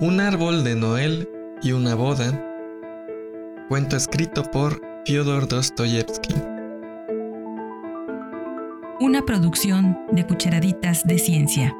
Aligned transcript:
Un 0.00 0.20
árbol 0.20 0.62
de 0.62 0.76
Noel 0.76 1.28
y 1.60 1.72
una 1.72 1.96
boda. 1.96 2.40
Cuento 3.68 3.96
escrito 3.96 4.44
por 4.44 4.80
Fyodor 5.04 5.48
Dostoyevsky. 5.48 6.36
Una 9.00 9.22
producción 9.26 9.98
de 10.12 10.24
Cucharaditas 10.24 11.04
de 11.04 11.18
Ciencia. 11.18 11.76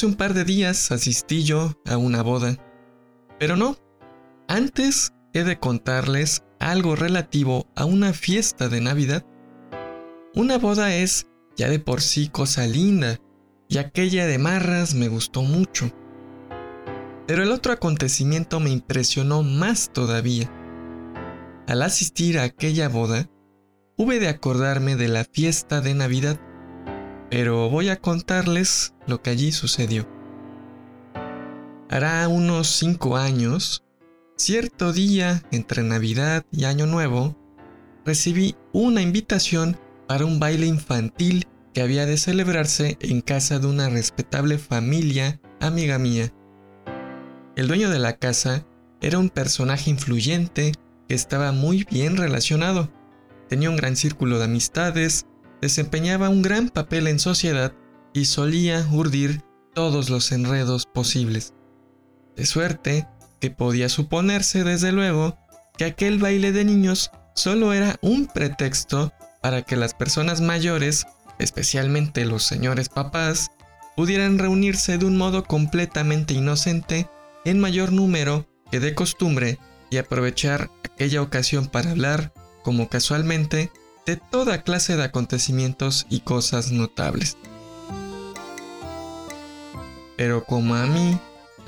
Hace 0.00 0.06
un 0.06 0.14
par 0.14 0.32
de 0.32 0.44
días 0.44 0.92
asistí 0.92 1.44
yo 1.44 1.74
a 1.84 1.98
una 1.98 2.22
boda. 2.22 2.56
Pero 3.38 3.54
no, 3.54 3.76
antes 4.48 5.12
he 5.34 5.44
de 5.44 5.58
contarles 5.58 6.42
algo 6.58 6.96
relativo 6.96 7.66
a 7.76 7.84
una 7.84 8.14
fiesta 8.14 8.70
de 8.70 8.80
Navidad. 8.80 9.26
Una 10.34 10.56
boda 10.56 10.96
es 10.96 11.26
ya 11.54 11.68
de 11.68 11.80
por 11.80 12.00
sí 12.00 12.30
cosa 12.30 12.66
linda, 12.66 13.18
y 13.68 13.76
aquella 13.76 14.24
de 14.24 14.38
Marras 14.38 14.94
me 14.94 15.08
gustó 15.08 15.42
mucho. 15.42 15.90
Pero 17.26 17.42
el 17.42 17.52
otro 17.52 17.74
acontecimiento 17.74 18.58
me 18.58 18.70
impresionó 18.70 19.42
más 19.42 19.92
todavía. 19.92 20.50
Al 21.68 21.82
asistir 21.82 22.38
a 22.38 22.44
aquella 22.44 22.88
boda, 22.88 23.28
hube 23.98 24.18
de 24.18 24.28
acordarme 24.28 24.96
de 24.96 25.08
la 25.08 25.24
fiesta 25.24 25.82
de 25.82 25.94
Navidad 25.94 26.40
pero 27.30 27.70
voy 27.70 27.88
a 27.88 28.00
contarles 28.00 28.94
lo 29.06 29.22
que 29.22 29.30
allí 29.30 29.52
sucedió. 29.52 30.06
Hará 31.88 32.26
unos 32.28 32.68
cinco 32.68 33.16
años, 33.16 33.84
cierto 34.36 34.92
día 34.92 35.42
entre 35.50 35.82
Navidad 35.82 36.44
y 36.50 36.64
Año 36.64 36.86
Nuevo, 36.86 37.36
recibí 38.04 38.56
una 38.72 39.00
invitación 39.00 39.78
para 40.08 40.24
un 40.24 40.40
baile 40.40 40.66
infantil 40.66 41.46
que 41.72 41.82
había 41.82 42.04
de 42.04 42.16
celebrarse 42.16 42.98
en 43.00 43.20
casa 43.20 43.60
de 43.60 43.68
una 43.68 43.88
respetable 43.88 44.58
familia 44.58 45.40
amiga 45.60 45.98
mía. 45.98 46.32
El 47.54 47.68
dueño 47.68 47.90
de 47.90 47.98
la 47.98 48.16
casa 48.16 48.66
era 49.00 49.18
un 49.18 49.30
personaje 49.30 49.90
influyente 49.90 50.72
que 51.08 51.14
estaba 51.14 51.52
muy 51.52 51.84
bien 51.84 52.16
relacionado. 52.16 52.90
Tenía 53.48 53.70
un 53.70 53.76
gran 53.76 53.96
círculo 53.96 54.38
de 54.38 54.44
amistades 54.44 55.26
desempeñaba 55.60 56.28
un 56.28 56.42
gran 56.42 56.68
papel 56.68 57.06
en 57.06 57.18
sociedad 57.18 57.72
y 58.12 58.24
solía 58.24 58.86
urdir 58.90 59.42
todos 59.74 60.10
los 60.10 60.32
enredos 60.32 60.86
posibles. 60.86 61.54
De 62.36 62.46
suerte 62.46 63.06
que 63.40 63.50
podía 63.50 63.88
suponerse 63.88 64.64
desde 64.64 64.92
luego 64.92 65.38
que 65.76 65.84
aquel 65.84 66.18
baile 66.18 66.52
de 66.52 66.64
niños 66.64 67.10
solo 67.34 67.72
era 67.72 67.96
un 68.02 68.26
pretexto 68.26 69.12
para 69.42 69.62
que 69.62 69.76
las 69.76 69.94
personas 69.94 70.40
mayores, 70.40 71.06
especialmente 71.38 72.24
los 72.24 72.42
señores 72.42 72.88
papás, 72.88 73.50
pudieran 73.96 74.38
reunirse 74.38 74.98
de 74.98 75.06
un 75.06 75.16
modo 75.16 75.44
completamente 75.44 76.34
inocente 76.34 77.08
en 77.44 77.60
mayor 77.60 77.92
número 77.92 78.46
que 78.70 78.80
de 78.80 78.94
costumbre 78.94 79.58
y 79.90 79.96
aprovechar 79.96 80.70
aquella 80.84 81.22
ocasión 81.22 81.66
para 81.66 81.90
hablar, 81.90 82.32
como 82.62 82.88
casualmente, 82.88 83.70
de 84.10 84.16
toda 84.16 84.62
clase 84.64 84.96
de 84.96 85.04
acontecimientos 85.04 86.04
y 86.10 86.22
cosas 86.22 86.72
notables. 86.72 87.36
Pero 90.16 90.44
como 90.44 90.74
a 90.74 90.84
mí 90.86 91.16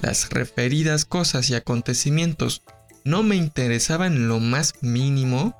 las 0.00 0.28
referidas 0.30 1.05
cosas 1.05 1.48
y 1.50 1.55
acontecimientos 1.55 2.62
no 3.05 3.22
me 3.22 3.36
interesaban 3.36 4.27
lo 4.27 4.40
más 4.40 4.74
mínimo, 4.80 5.56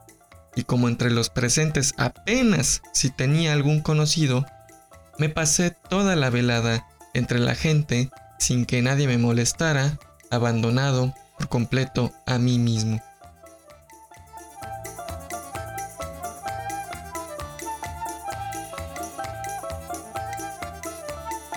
y 0.57 0.65
como 0.65 0.89
entre 0.89 1.13
los 1.13 1.31
presentes 1.31 1.95
apenas 1.99 2.83
si 2.93 3.11
tenía 3.11 3.53
algún 3.53 3.81
conocido, 3.81 4.45
me 5.19 5.29
pasé 5.29 5.71
toda 5.89 6.17
la 6.17 6.31
velada 6.31 6.85
entre 7.15 7.39
la 7.39 7.55
gente 7.55 8.11
sin 8.41 8.67
que 8.67 8.83
nadie 8.83 9.07
me 9.07 9.19
molestara, 9.19 10.01
abandonado 10.33 11.15
por 11.39 11.49
completo 11.49 12.11
a 12.27 12.39
mí 12.39 12.59
mismo. 12.59 13.01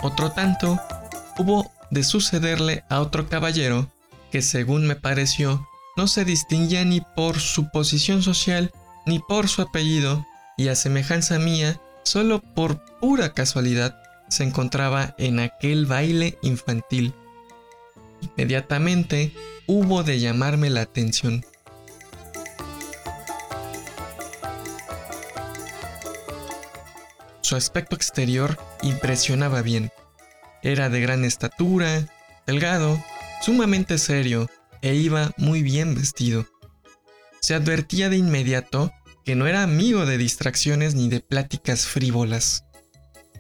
Otro 0.06 0.32
tanto 0.32 0.80
hubo 1.36 1.72
de 1.90 2.04
sucederle 2.04 2.84
a 2.90 3.00
otro 3.02 3.28
caballero 3.28 3.90
que 4.32 4.44
según 4.44 4.86
me 4.86 4.96
pareció 4.96 5.68
no 5.98 6.08
se 6.08 6.24
distinguía 6.26 6.86
ni 6.86 7.02
por 7.02 7.40
su 7.40 7.72
posición 7.72 8.22
social 8.22 8.72
ni 9.08 9.18
por 9.18 9.48
su 9.48 9.64
apellido 9.64 10.24
y 10.58 10.68
a 10.68 10.76
semejanza 10.76 11.40
mía, 11.40 11.82
solo 12.04 12.40
por 12.40 12.86
pura 13.00 13.34
casualidad, 13.34 13.98
se 14.30 14.44
encontraba 14.44 15.16
en 15.18 15.40
aquel 15.40 15.88
baile 15.88 16.38
infantil. 16.44 17.16
Inmediatamente 18.22 19.34
hubo 19.66 20.04
de 20.04 20.20
llamarme 20.20 20.70
la 20.70 20.82
atención. 20.82 21.44
Su 27.46 27.56
aspecto 27.56 27.96
exterior 27.96 28.58
impresionaba 28.82 29.62
bien. 29.62 29.92
Era 30.64 30.90
de 30.90 31.00
gran 31.00 31.24
estatura, 31.24 32.08
delgado, 32.48 33.00
sumamente 33.40 34.00
serio 34.00 34.50
e 34.82 34.96
iba 34.96 35.32
muy 35.38 35.62
bien 35.62 35.94
vestido. 35.94 36.48
Se 37.42 37.54
advertía 37.54 38.10
de 38.10 38.18
inmediato 38.18 38.92
que 39.24 39.36
no 39.36 39.46
era 39.46 39.62
amigo 39.62 40.08
de 40.08 40.18
distracciones 40.18 40.96
ni 40.96 41.08
de 41.08 41.20
pláticas 41.20 41.86
frívolas. 41.86 42.66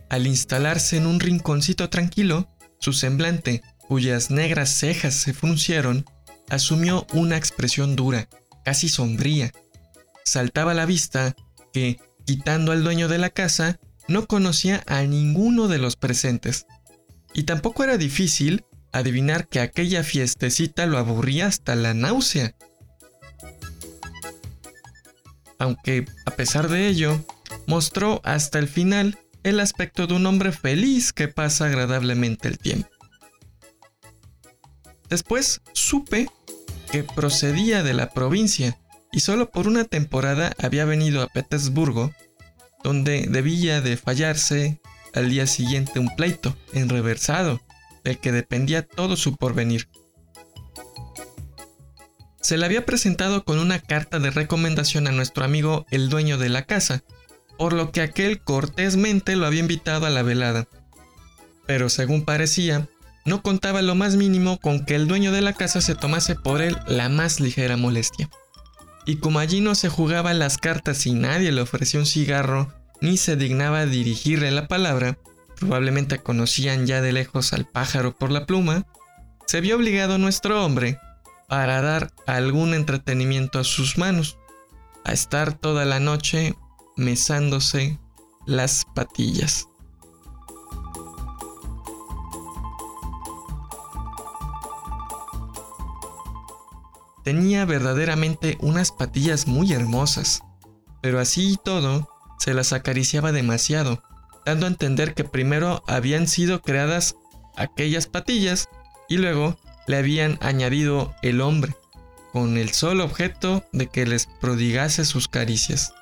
Al 0.07 0.27
instalarse 0.27 0.97
en 0.97 1.07
un 1.07 1.19
rinconcito 1.19 1.89
tranquilo, 1.89 2.47
su 2.79 2.93
semblante, 2.93 3.63
cuyas 3.87 4.29
negras 4.29 4.69
cejas 4.69 5.15
se 5.15 5.33
fruncieron, 5.33 6.05
asumió 6.47 7.07
una 7.13 7.37
expresión 7.37 7.95
dura, 7.95 8.29
casi 8.63 8.87
sombría. 8.87 9.51
Saltaba 10.23 10.73
a 10.73 10.75
la 10.75 10.85
vista 10.85 11.35
que, 11.73 11.99
quitando 12.23 12.71
al 12.71 12.83
dueño 12.83 13.07
de 13.07 13.17
la 13.17 13.31
casa, 13.31 13.79
no 14.07 14.27
conocía 14.27 14.83
a 14.87 15.01
ninguno 15.03 15.67
de 15.67 15.77
los 15.77 15.95
presentes, 15.95 16.65
y 17.33 17.43
tampoco 17.43 17.83
era 17.83 17.97
difícil 17.97 18.65
adivinar 18.91 19.47
que 19.47 19.59
aquella 19.59 20.03
fiestecita 20.03 20.85
lo 20.85 20.97
aburría 20.97 21.47
hasta 21.47 21.75
la 21.75 21.93
náusea. 21.93 22.55
Aunque, 25.59 26.05
a 26.25 26.31
pesar 26.31 26.69
de 26.69 26.87
ello, 26.87 27.25
mostró 27.67 28.21
hasta 28.23 28.59
el 28.59 28.67
final 28.67 29.19
el 29.43 29.59
aspecto 29.59 30.07
de 30.07 30.15
un 30.15 30.25
hombre 30.25 30.51
feliz 30.51 31.13
que 31.13 31.27
pasa 31.27 31.65
agradablemente 31.65 32.47
el 32.47 32.57
tiempo. 32.57 32.89
Después 35.09 35.61
supe 35.73 36.29
que 36.91 37.03
procedía 37.03 37.83
de 37.83 37.93
la 37.93 38.09
provincia 38.09 38.79
y 39.11 39.19
solo 39.19 39.49
por 39.51 39.67
una 39.67 39.85
temporada 39.85 40.53
había 40.57 40.85
venido 40.85 41.21
a 41.21 41.27
Petersburgo 41.27 42.11
donde 42.85 43.25
debía 43.27 43.81
de 43.81 43.97
fallarse 43.97 44.79
al 45.15 45.27
día 45.27 45.47
siguiente 45.47 45.99
un 45.99 46.15
pleito 46.15 46.55
enreversado, 46.71 47.59
del 48.03 48.19
que 48.19 48.31
dependía 48.31 48.85
todo 48.85 49.15
su 49.15 49.37
porvenir. 49.37 49.89
Se 52.39 52.57
le 52.57 52.65
había 52.67 52.85
presentado 52.85 53.43
con 53.43 53.57
una 53.57 53.79
carta 53.79 54.19
de 54.19 54.29
recomendación 54.29 55.07
a 55.07 55.11
nuestro 55.11 55.43
amigo 55.43 55.87
el 55.89 56.09
dueño 56.09 56.37
de 56.37 56.49
la 56.49 56.67
casa, 56.67 57.03
por 57.57 57.73
lo 57.73 57.91
que 57.91 58.01
aquel 58.01 58.43
cortésmente 58.43 59.35
lo 59.35 59.47
había 59.47 59.61
invitado 59.61 60.05
a 60.05 60.11
la 60.11 60.21
velada. 60.21 60.67
Pero 61.65 61.89
según 61.89 62.23
parecía, 62.23 62.87
no 63.25 63.41
contaba 63.41 63.81
lo 63.81 63.95
más 63.95 64.15
mínimo 64.15 64.59
con 64.59 64.85
que 64.85 64.93
el 64.93 65.07
dueño 65.07 65.31
de 65.31 65.41
la 65.41 65.53
casa 65.53 65.81
se 65.81 65.95
tomase 65.95 66.35
por 66.35 66.61
él 66.61 66.77
la 66.85 67.09
más 67.09 67.39
ligera 67.39 67.77
molestia 67.77 68.29
y 69.05 69.17
como 69.17 69.39
allí 69.39 69.61
no 69.61 69.75
se 69.75 69.89
jugaban 69.89 70.39
las 70.39 70.57
cartas 70.57 71.05
y 71.05 71.13
nadie 71.13 71.51
le 71.51 71.61
ofreció 71.61 71.99
un 71.99 72.05
cigarro 72.05 72.73
ni 73.01 73.17
se 73.17 73.35
dignaba 73.35 73.85
dirigirle 73.85 74.51
la 74.51 74.67
palabra, 74.67 75.17
probablemente 75.59 76.19
conocían 76.19 76.87
ya 76.87 77.01
de 77.01 77.11
lejos 77.11 77.53
al 77.53 77.65
pájaro 77.65 78.15
por 78.15 78.31
la 78.31 78.45
pluma, 78.45 78.85
se 79.45 79.61
vio 79.61 79.75
obligado 79.75 80.17
nuestro 80.17 80.65
hombre 80.65 80.99
para 81.47 81.81
dar 81.81 82.11
algún 82.25 82.73
entretenimiento 82.73 83.59
a 83.59 83.63
sus 83.63 83.97
manos, 83.97 84.37
a 85.03 85.13
estar 85.13 85.53
toda 85.53 85.85
la 85.85 85.99
noche 85.99 86.55
mesándose 86.97 87.99
las 88.47 88.85
patillas. 88.95 89.67
Tenía 97.25 97.65
verdaderamente 97.65 98.57
unas 98.61 98.93
patillas 98.93 99.47
muy 99.47 99.73
hermosas, 99.73 100.41
pero 101.01 101.19
así 101.19 101.53
y 101.53 101.57
todo, 101.57 102.07
se 102.39 102.53
las 102.53 102.71
acariciaba 102.71 103.33
demasiado 103.33 104.01
dando 104.45 104.67
a 104.67 104.69
entender 104.69 105.13
que 105.13 105.23
primero 105.23 105.83
habían 105.87 106.27
sido 106.27 106.61
creadas 106.61 107.15
aquellas 107.57 108.05
patillas 108.07 108.69
y 109.09 109.17
luego 109.17 109.57
le 109.87 109.97
habían 109.97 110.37
añadido 110.41 111.13
el 111.21 111.41
hombre, 111.41 111.75
con 112.31 112.57
el 112.57 112.69
solo 112.71 113.03
objeto 113.03 113.65
de 113.73 113.87
que 113.87 114.05
les 114.05 114.27
prodigase 114.27 115.03
sus 115.03 115.27
caricias. 115.27 115.93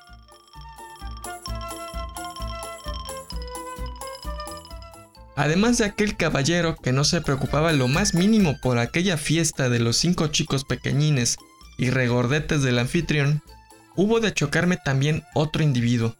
Además 5.36 5.78
de 5.78 5.84
aquel 5.84 6.16
caballero 6.16 6.76
que 6.76 6.92
no 6.92 7.02
se 7.02 7.20
preocupaba 7.20 7.72
lo 7.72 7.88
más 7.88 8.14
mínimo 8.14 8.56
por 8.60 8.78
aquella 8.78 9.16
fiesta 9.16 9.68
de 9.68 9.80
los 9.80 9.96
cinco 9.96 10.28
chicos 10.28 10.64
pequeñines 10.64 11.38
y 11.76 11.90
regordetes 11.90 12.62
del 12.62 12.78
anfitrión, 12.78 13.42
hubo 13.96 14.20
de 14.20 14.32
chocarme 14.32 14.76
también 14.76 15.24
otro 15.34 15.64
individuo, 15.64 16.14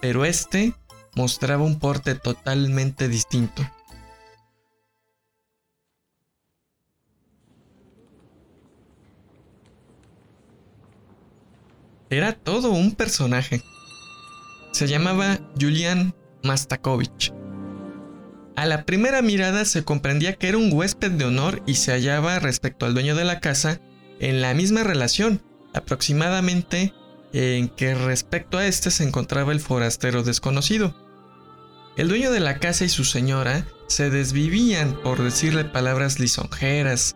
pero 0.00 0.24
este 0.24 0.74
mostraba 1.16 1.64
un 1.64 1.80
porte 1.80 2.14
totalmente 2.14 3.08
distinto. 3.08 3.68
Era 12.10 12.32
todo 12.32 12.70
un 12.70 12.94
personaje. 12.94 13.62
Se 14.72 14.86
llamaba 14.86 15.40
Julian 15.60 16.14
Mastakovich 16.42 17.37
a 18.58 18.66
la 18.66 18.84
primera 18.84 19.22
mirada 19.22 19.64
se 19.64 19.84
comprendía 19.84 20.34
que 20.34 20.48
era 20.48 20.58
un 20.58 20.72
huésped 20.72 21.12
de 21.12 21.24
honor 21.24 21.62
y 21.64 21.76
se 21.76 21.92
hallaba 21.92 22.40
respecto 22.40 22.86
al 22.86 22.92
dueño 22.92 23.14
de 23.14 23.24
la 23.24 23.38
casa 23.38 23.80
en 24.18 24.40
la 24.40 24.52
misma 24.52 24.82
relación, 24.82 25.40
aproximadamente 25.74 26.92
en 27.32 27.68
que 27.68 27.94
respecto 27.94 28.58
a 28.58 28.66
este 28.66 28.90
se 28.90 29.04
encontraba 29.04 29.52
el 29.52 29.60
forastero 29.60 30.24
desconocido. 30.24 30.92
El 31.96 32.08
dueño 32.08 32.32
de 32.32 32.40
la 32.40 32.58
casa 32.58 32.84
y 32.84 32.88
su 32.88 33.04
señora 33.04 33.64
se 33.86 34.10
desvivían 34.10 35.00
por 35.04 35.22
decirle 35.22 35.64
palabras 35.64 36.18
lisonjeras, 36.18 37.14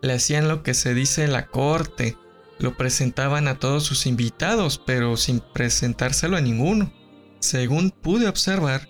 le 0.00 0.14
hacían 0.14 0.48
lo 0.48 0.62
que 0.62 0.72
se 0.72 0.94
dice 0.94 1.22
en 1.22 1.34
la 1.34 1.48
corte, 1.48 2.16
lo 2.58 2.78
presentaban 2.78 3.46
a 3.46 3.58
todos 3.58 3.84
sus 3.84 4.06
invitados, 4.06 4.80
pero 4.86 5.18
sin 5.18 5.40
presentárselo 5.52 6.38
a 6.38 6.40
ninguno. 6.40 6.94
Según 7.40 7.90
pude 7.90 8.26
observar, 8.26 8.88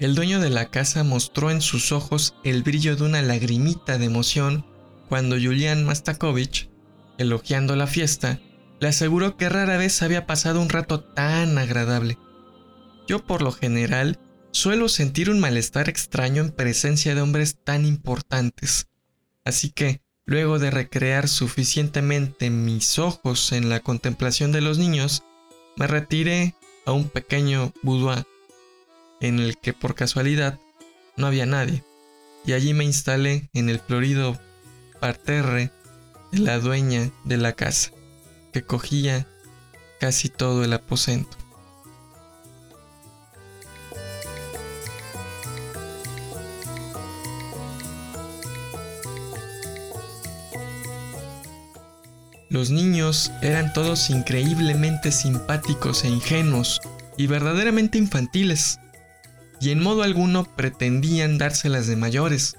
el 0.00 0.14
dueño 0.14 0.40
de 0.40 0.48
la 0.48 0.70
casa 0.70 1.04
mostró 1.04 1.50
en 1.50 1.60
sus 1.60 1.92
ojos 1.92 2.34
el 2.42 2.62
brillo 2.62 2.96
de 2.96 3.04
una 3.04 3.20
lagrimita 3.20 3.98
de 3.98 4.06
emoción 4.06 4.64
cuando 5.10 5.36
Julián 5.36 5.84
Mastakovich, 5.84 6.70
elogiando 7.18 7.76
la 7.76 7.86
fiesta, 7.86 8.40
le 8.80 8.88
aseguró 8.88 9.36
que 9.36 9.50
rara 9.50 9.76
vez 9.76 10.00
había 10.00 10.26
pasado 10.26 10.62
un 10.62 10.70
rato 10.70 11.00
tan 11.00 11.58
agradable. 11.58 12.16
Yo 13.06 13.26
por 13.26 13.42
lo 13.42 13.52
general 13.52 14.18
suelo 14.52 14.88
sentir 14.88 15.28
un 15.28 15.38
malestar 15.38 15.90
extraño 15.90 16.42
en 16.42 16.50
presencia 16.50 17.14
de 17.14 17.20
hombres 17.20 17.58
tan 17.62 17.84
importantes, 17.84 18.88
así 19.44 19.70
que, 19.70 20.00
luego 20.24 20.58
de 20.58 20.70
recrear 20.70 21.28
suficientemente 21.28 22.48
mis 22.48 22.98
ojos 22.98 23.52
en 23.52 23.68
la 23.68 23.80
contemplación 23.80 24.50
de 24.50 24.62
los 24.62 24.78
niños, 24.78 25.24
me 25.76 25.86
retiré 25.86 26.54
a 26.86 26.92
un 26.92 27.10
pequeño 27.10 27.74
boudoir 27.82 28.24
en 29.20 29.38
el 29.38 29.58
que 29.58 29.72
por 29.72 29.94
casualidad 29.94 30.58
no 31.16 31.26
había 31.26 31.46
nadie, 31.46 31.84
y 32.44 32.52
allí 32.52 32.74
me 32.74 32.84
instalé 32.84 33.50
en 33.52 33.68
el 33.68 33.80
florido 33.80 34.38
parterre 35.00 35.70
de 36.32 36.38
la 36.38 36.58
dueña 36.58 37.10
de 37.24 37.36
la 37.36 37.52
casa, 37.52 37.90
que 38.52 38.62
cogía 38.62 39.26
casi 39.98 40.28
todo 40.28 40.64
el 40.64 40.72
aposento. 40.72 41.36
Los 52.48 52.70
niños 52.70 53.30
eran 53.42 53.72
todos 53.72 54.10
increíblemente 54.10 55.12
simpáticos 55.12 56.02
e 56.02 56.08
ingenuos 56.08 56.80
y 57.16 57.28
verdaderamente 57.28 57.96
infantiles 57.96 58.80
y 59.60 59.70
en 59.70 59.82
modo 59.82 60.02
alguno 60.02 60.44
pretendían 60.44 61.36
dárselas 61.36 61.86
de 61.86 61.96
mayores, 61.96 62.56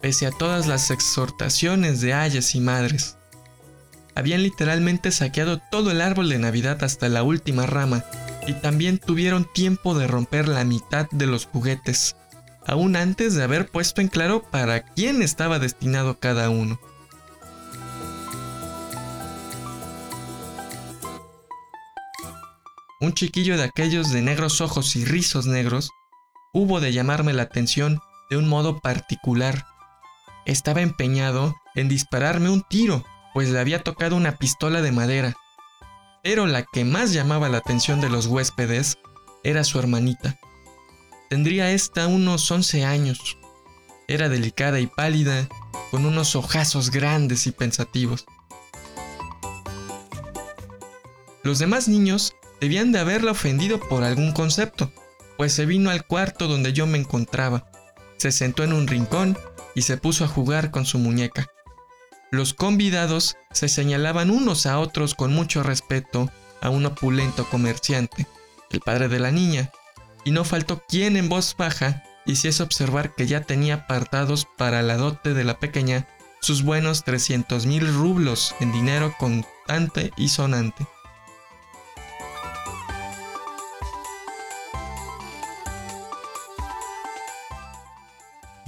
pese 0.00 0.26
a 0.26 0.30
todas 0.30 0.66
las 0.66 0.90
exhortaciones 0.90 2.00
de 2.00 2.14
ayas 2.14 2.54
y 2.54 2.60
madres. 2.60 3.16
Habían 4.14 4.42
literalmente 4.42 5.12
saqueado 5.12 5.58
todo 5.70 5.90
el 5.90 6.00
árbol 6.00 6.30
de 6.30 6.38
Navidad 6.38 6.82
hasta 6.82 7.08
la 7.08 7.22
última 7.22 7.66
rama, 7.66 8.04
y 8.46 8.54
también 8.54 8.98
tuvieron 8.98 9.46
tiempo 9.52 9.96
de 9.96 10.06
romper 10.06 10.48
la 10.48 10.64
mitad 10.64 11.06
de 11.10 11.26
los 11.26 11.44
juguetes, 11.44 12.16
aún 12.66 12.96
antes 12.96 13.34
de 13.34 13.44
haber 13.44 13.68
puesto 13.68 14.00
en 14.00 14.08
claro 14.08 14.42
para 14.42 14.82
quién 14.82 15.22
estaba 15.22 15.58
destinado 15.58 16.18
cada 16.18 16.48
uno. 16.48 16.80
Un 23.00 23.12
chiquillo 23.12 23.56
de 23.56 23.64
aquellos 23.64 24.10
de 24.10 24.22
negros 24.22 24.60
ojos 24.60 24.96
y 24.96 25.04
rizos 25.04 25.46
negros 25.46 25.90
hubo 26.52 26.80
de 26.80 26.92
llamarme 26.92 27.32
la 27.32 27.42
atención 27.44 28.00
de 28.30 28.36
un 28.36 28.48
modo 28.48 28.80
particular. 28.80 29.66
Estaba 30.46 30.80
empeñado 30.80 31.56
en 31.74 31.88
dispararme 31.88 32.50
un 32.50 32.62
tiro, 32.62 33.04
pues 33.34 33.50
le 33.50 33.58
había 33.58 33.82
tocado 33.82 34.16
una 34.16 34.36
pistola 34.36 34.82
de 34.82 34.92
madera. 34.92 35.36
Pero 36.22 36.46
la 36.46 36.64
que 36.64 36.84
más 36.84 37.12
llamaba 37.12 37.48
la 37.48 37.58
atención 37.58 38.00
de 38.00 38.08
los 38.08 38.26
huéspedes 38.26 38.98
era 39.44 39.64
su 39.64 39.78
hermanita. 39.78 40.36
Tendría 41.30 41.70
esta 41.70 42.06
unos 42.06 42.50
11 42.50 42.84
años. 42.84 43.38
Era 44.08 44.28
delicada 44.28 44.80
y 44.80 44.86
pálida, 44.86 45.48
con 45.90 46.06
unos 46.06 46.36
ojazos 46.36 46.90
grandes 46.90 47.46
y 47.46 47.52
pensativos. 47.52 48.26
Los 51.42 51.58
demás 51.58 51.88
niños 51.88 52.34
debían 52.60 52.92
de 52.92 52.98
haberla 52.98 53.32
ofendido 53.32 53.78
por 53.78 54.02
algún 54.04 54.32
concepto, 54.32 54.92
pues 55.38 55.54
se 55.54 55.64
vino 55.64 55.88
al 55.88 56.04
cuarto 56.04 56.48
donde 56.48 56.74
yo 56.74 56.86
me 56.86 56.98
encontraba, 56.98 57.70
se 58.18 58.32
sentó 58.32 58.64
en 58.64 58.74
un 58.74 58.88
rincón 58.88 59.38
y 59.74 59.82
se 59.82 59.96
puso 59.96 60.24
a 60.24 60.28
jugar 60.28 60.72
con 60.72 60.84
su 60.84 60.98
muñeca. 60.98 61.46
Los 62.30 62.52
convidados 62.52 63.36
se 63.52 63.68
señalaban 63.68 64.30
unos 64.30 64.66
a 64.66 64.78
otros 64.80 65.14
con 65.14 65.32
mucho 65.32 65.62
respeto 65.62 66.30
a 66.60 66.70
un 66.70 66.84
opulento 66.84 67.48
comerciante, 67.48 68.26
el 68.70 68.80
padre 68.80 69.08
de 69.08 69.20
la 69.20 69.30
niña, 69.30 69.70
y 70.24 70.32
no 70.32 70.44
faltó 70.44 70.82
quien 70.88 71.16
en 71.16 71.28
voz 71.28 71.54
baja 71.56 72.02
hiciese 72.26 72.64
observar 72.64 73.14
que 73.14 73.28
ya 73.28 73.42
tenía 73.42 73.74
apartados 73.74 74.46
para 74.58 74.82
la 74.82 74.96
dote 74.96 75.34
de 75.34 75.44
la 75.44 75.60
pequeña 75.60 76.08
sus 76.40 76.62
buenos 76.64 77.04
300 77.04 77.64
mil 77.66 77.94
rublos 77.94 78.54
en 78.60 78.72
dinero 78.72 79.14
contante 79.18 80.12
y 80.16 80.28
sonante. 80.28 80.86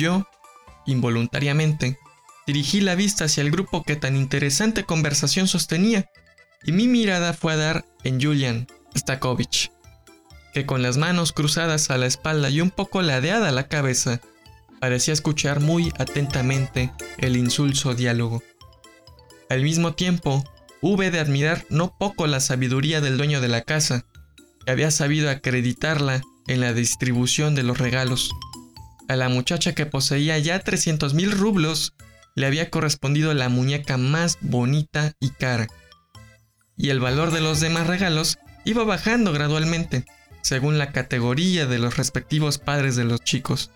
Yo, 0.00 0.26
involuntariamente, 0.87 1.99
dirigí 2.47 2.80
la 2.80 2.95
vista 2.95 3.26
hacia 3.26 3.42
el 3.42 3.50
grupo 3.50 3.83
que 3.83 3.97
tan 3.97 4.16
interesante 4.16 4.85
conversación 4.85 5.47
sostenía, 5.47 6.09
y 6.64 6.73
mi 6.73 6.88
mirada 6.88 7.35
fue 7.35 7.52
a 7.52 7.57
dar 7.57 7.85
en 8.02 8.19
Julian 8.19 8.66
Stakovich, 8.97 9.71
que 10.54 10.64
con 10.64 10.80
las 10.80 10.97
manos 10.97 11.33
cruzadas 11.33 11.90
a 11.90 11.99
la 11.99 12.07
espalda 12.07 12.49
y 12.49 12.62
un 12.62 12.71
poco 12.71 13.02
ladeada 13.02 13.52
la 13.52 13.69
cabeza, 13.69 14.23
parecía 14.80 15.12
escuchar 15.12 15.61
muy 15.61 15.92
atentamente 15.99 16.90
el 17.19 17.37
insulso 17.37 17.95
diálogo. 17.95 18.42
Al 19.50 19.62
mismo 19.62 19.92
tiempo, 19.92 20.50
hube 20.80 21.11
de 21.11 21.21
admirar 21.21 21.66
no 21.69 21.95
poco 21.99 22.26
la 22.26 22.40
sabiduría 22.40 23.02
del 23.02 23.19
dueño 23.19 23.42
de 23.42 23.49
la 23.49 23.61
casa, 23.61 24.07
que 24.64 24.73
había 24.73 24.90
sabido 24.90 25.28
acreditarla 25.28 26.23
en 26.47 26.61
la 26.61 26.73
distribución 26.73 27.54
de 27.54 27.64
los 27.64 27.76
regalos. 27.76 28.30
A 29.11 29.17
la 29.17 29.29
muchacha 29.29 29.75
que 29.75 29.87
poseía 29.87 30.38
ya 30.38 30.61
300 30.61 31.14
mil 31.14 31.33
rublos 31.33 31.95
le 32.37 32.47
había 32.47 32.71
correspondido 32.71 33.35
la 33.35 33.49
muñeca 33.49 33.97
más 33.97 34.38
bonita 34.40 35.14
y 35.19 35.31
cara. 35.31 35.67
Y 36.76 36.90
el 36.90 37.00
valor 37.00 37.33
de 37.33 37.40
los 37.40 37.59
demás 37.59 37.88
regalos 37.88 38.38
iba 38.64 38.85
bajando 38.85 39.33
gradualmente, 39.33 40.05
según 40.43 40.79
la 40.79 40.93
categoría 40.93 41.67
de 41.67 41.81
los 41.81 41.97
respectivos 41.97 42.59
padres 42.59 42.95
de 42.95 43.02
los 43.02 43.21
chicos. 43.25 43.73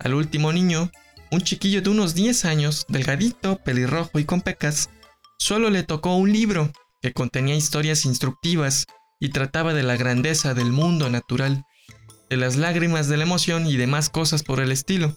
Al 0.00 0.14
último 0.14 0.52
niño, 0.52 0.90
un 1.30 1.42
chiquillo 1.42 1.80
de 1.80 1.90
unos 1.90 2.16
10 2.16 2.44
años, 2.44 2.86
delgadito, 2.88 3.58
pelirrojo 3.62 4.18
y 4.18 4.24
con 4.24 4.40
pecas, 4.40 4.90
solo 5.38 5.70
le 5.70 5.84
tocó 5.84 6.16
un 6.16 6.32
libro 6.32 6.72
que 7.02 7.12
contenía 7.12 7.54
historias 7.54 8.04
instructivas 8.04 8.86
y 9.20 9.28
trataba 9.28 9.74
de 9.74 9.84
la 9.84 9.96
grandeza 9.96 10.54
del 10.54 10.72
mundo 10.72 11.08
natural 11.08 11.64
de 12.30 12.36
las 12.36 12.56
lágrimas 12.56 13.08
de 13.08 13.16
la 13.16 13.24
emoción 13.24 13.66
y 13.66 13.76
demás 13.76 14.10
cosas 14.10 14.42
por 14.42 14.60
el 14.60 14.72
estilo. 14.72 15.16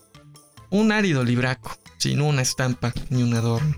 Un 0.69 0.91
árido 0.91 1.23
libraco, 1.23 1.77
sin 1.97 2.21
una 2.21 2.41
estampa 2.41 2.93
ni 3.09 3.23
un 3.23 3.33
adorno. 3.33 3.75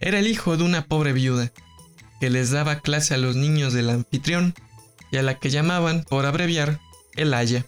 Era 0.00 0.18
el 0.18 0.26
hijo 0.26 0.56
de 0.56 0.64
una 0.64 0.86
pobre 0.86 1.12
viuda, 1.12 1.52
que 2.20 2.30
les 2.30 2.50
daba 2.50 2.80
clase 2.80 3.14
a 3.14 3.18
los 3.18 3.36
niños 3.36 3.72
del 3.72 3.90
anfitrión 3.90 4.54
y 5.10 5.18
a 5.18 5.22
la 5.22 5.38
que 5.38 5.50
llamaban, 5.50 6.04
por 6.04 6.24
abreviar, 6.24 6.80
el 7.16 7.34
Aya. 7.34 7.66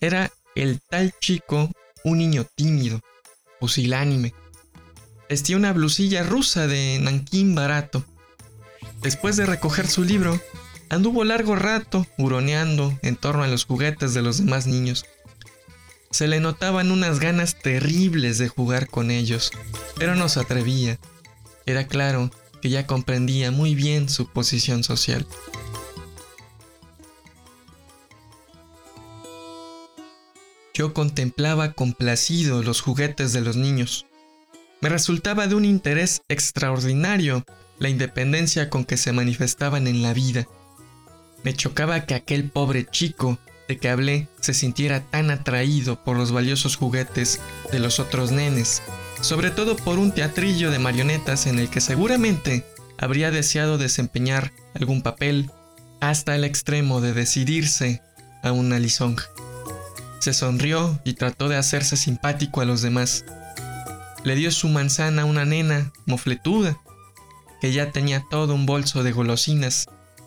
Era 0.00 0.30
el 0.54 0.80
tal 0.80 1.12
chico 1.20 1.70
un 2.04 2.18
niño 2.18 2.46
tímido, 2.54 3.00
pusilánime. 3.60 4.32
Vestía 5.28 5.56
una 5.56 5.72
blusilla 5.72 6.22
rusa 6.22 6.66
de 6.66 6.98
nanquín 7.00 7.54
barato. 7.54 8.04
Después 9.02 9.36
de 9.36 9.46
recoger 9.46 9.86
su 9.86 10.04
libro, 10.04 10.40
anduvo 10.88 11.24
largo 11.24 11.56
rato 11.56 12.06
huroneando 12.18 12.98
en 13.02 13.16
torno 13.16 13.42
a 13.42 13.48
los 13.48 13.64
juguetes 13.64 14.14
de 14.14 14.22
los 14.22 14.38
demás 14.38 14.66
niños. 14.66 15.04
Se 16.10 16.28
le 16.28 16.40
notaban 16.40 16.90
unas 16.90 17.20
ganas 17.20 17.58
terribles 17.58 18.38
de 18.38 18.48
jugar 18.48 18.88
con 18.88 19.10
ellos, 19.10 19.50
pero 19.96 20.14
no 20.14 20.28
se 20.28 20.40
atrevía. 20.40 20.98
Era 21.66 21.86
claro 21.86 22.30
que 22.62 22.70
ya 22.70 22.86
comprendía 22.86 23.50
muy 23.50 23.74
bien 23.74 24.08
su 24.08 24.28
posición 24.28 24.82
social. 24.82 25.26
Yo 30.72 30.92
contemplaba 30.92 31.72
complacido 31.72 32.62
los 32.62 32.82
juguetes 32.82 33.32
de 33.32 33.40
los 33.40 33.56
niños. 33.56 34.06
Me 34.80 34.90
resultaba 34.90 35.46
de 35.46 35.54
un 35.54 35.64
interés 35.64 36.20
extraordinario 36.28 37.44
la 37.78 37.88
independencia 37.88 38.70
con 38.70 38.84
que 38.84 38.96
se 38.96 39.12
manifestaban 39.12 39.86
en 39.86 40.02
la 40.02 40.12
vida. 40.12 40.46
Me 41.44 41.54
chocaba 41.54 42.06
que 42.06 42.14
aquel 42.14 42.50
pobre 42.50 42.86
chico 42.86 43.38
de 43.68 43.78
que 43.78 43.88
hablé 43.88 44.28
se 44.40 44.54
sintiera 44.54 45.00
tan 45.00 45.30
atraído 45.30 46.02
por 46.04 46.16
los 46.16 46.32
valiosos 46.32 46.76
juguetes 46.76 47.40
de 47.72 47.78
los 47.78 47.98
otros 47.98 48.30
nenes, 48.30 48.82
sobre 49.20 49.50
todo 49.50 49.76
por 49.76 49.98
un 49.98 50.12
teatrillo 50.12 50.70
de 50.70 50.78
marionetas 50.78 51.46
en 51.46 51.58
el 51.58 51.68
que 51.68 51.80
seguramente 51.80 52.64
habría 52.98 53.30
deseado 53.30 53.78
desempeñar 53.78 54.52
algún 54.74 55.02
papel 55.02 55.50
hasta 56.00 56.34
el 56.34 56.44
extremo 56.44 57.00
de 57.00 57.12
decidirse 57.12 58.02
a 58.42 58.52
una 58.52 58.78
lisonja. 58.78 59.28
Se 60.20 60.32
sonrió 60.32 61.00
y 61.04 61.14
trató 61.14 61.48
de 61.48 61.56
hacerse 61.56 61.96
simpático 61.96 62.60
a 62.60 62.64
los 62.64 62.82
demás. 62.82 63.24
Le 64.24 64.34
dio 64.34 64.50
su 64.50 64.68
manzana 64.68 65.22
a 65.22 65.24
una 65.24 65.44
nena 65.44 65.92
mofletuda, 66.04 66.78
que 67.60 67.72
ya 67.72 67.90
tenía 67.90 68.24
todo 68.30 68.54
un 68.54 68.66
bolso 68.66 69.02
de 69.02 69.12
golosinas, 69.12 69.86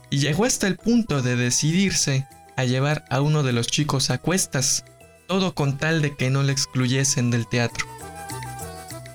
y 0.10 0.20
llegó 0.20 0.46
hasta 0.46 0.68
el 0.68 0.78
punto 0.78 1.22
de 1.22 1.36
decidirse 1.36 2.28
a 2.58 2.66
llevar 2.66 3.06
a 3.10 3.22
uno 3.22 3.44
de 3.44 3.54
los 3.54 3.68
chicos 3.68 4.10
a 4.10 4.18
cuestas, 4.18 4.84
todo 5.28 5.54
con 5.54 5.78
tal 5.78 6.02
de 6.02 6.16
que 6.16 6.30
no 6.30 6.44
le 6.44 6.52
excluyesen 6.52 7.30
del 7.32 7.48
teatro. 7.48 7.86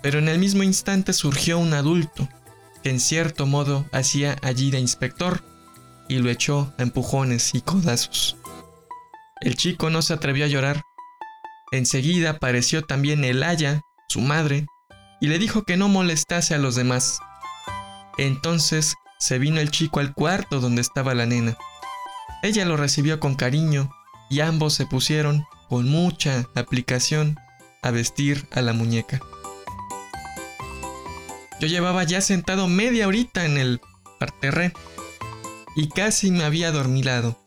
Pero 0.03 0.19
en 0.19 0.29
el 0.29 0.39
mismo 0.39 0.63
instante 0.63 1.13
surgió 1.13 1.59
un 1.59 1.75
adulto, 1.75 2.29
que 2.83 2.91
en 2.91 3.01
cierto 3.01 3.47
modo 3.47 3.87
hacía 3.93 4.37
allí 4.43 4.71
de 4.71 4.79
inspector, 4.79 5.43
y 6.09 6.19
lo 6.19 6.31
echó 6.31 6.73
a 6.79 6.83
empujones 6.83 7.55
y 7.55 7.63
codazos. 7.63 8.37
El 9.41 9.57
chico 9.57 9.91
no 9.91 10.03
se 10.03 10.15
atrevió 10.15 10.45
a 10.45 10.49
llorar. 10.49 10.83
Enseguida 11.73 12.31
apareció 12.31 12.85
también 12.85 13.25
el 13.25 13.43
Aya, 13.43 13.81
su 14.09 14.21
madre, 14.21 14.67
y 15.21 15.29
le 15.29 15.39
dijo 15.39 15.65
que 15.65 15.77
no 15.77 15.89
molestase 15.89 16.55
a 16.55 16.59
los 16.59 16.77
demás. 16.77 17.19
Entonces 18.19 18.95
se 19.19 19.39
vino 19.39 19.61
el 19.61 19.71
chico 19.71 20.01
al 20.01 20.15
cuarto 20.15 20.61
donde 20.61 20.83
estaba 20.83 21.15
la 21.15 21.27
nena. 21.27 21.57
Ella 22.43 22.65
lo 22.65 22.77
recibió 22.77 23.21
con 23.21 23.35
cariño 23.35 23.91
y 24.31 24.41
ambos 24.41 24.75
se 24.75 24.87
pusieron, 24.87 25.45
con 25.69 25.89
mucha 25.89 26.47
aplicación, 26.55 27.37
a 27.83 27.91
vestir 27.91 28.47
a 28.53 28.61
la 28.63 28.73
muñeca. 28.73 29.21
Yo 31.61 31.69
llevaba 31.69 32.05
ya 32.05 32.21
sentado 32.21 32.69
media 32.69 33.09
horita 33.09 33.45
en 33.45 33.59
el 33.59 33.81
parterre 34.19 34.73
y 35.77 35.89
casi 35.89 36.31
me 36.31 36.45
había 36.45 36.69
adormilado 36.69 37.39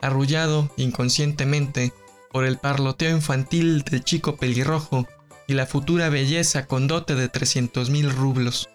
arrullado 0.00 0.70
inconscientemente 0.76 1.92
por 2.30 2.44
el 2.44 2.58
parloteo 2.58 3.10
infantil 3.10 3.82
del 3.82 4.04
chico 4.04 4.36
pelirrojo 4.36 5.06
y 5.46 5.54
la 5.54 5.66
futura 5.66 6.08
belleza 6.08 6.66
con 6.66 6.86
dote 6.86 7.14
de 7.14 7.28
300 7.28 7.90
mil 7.90 8.10
rublos, 8.10 8.68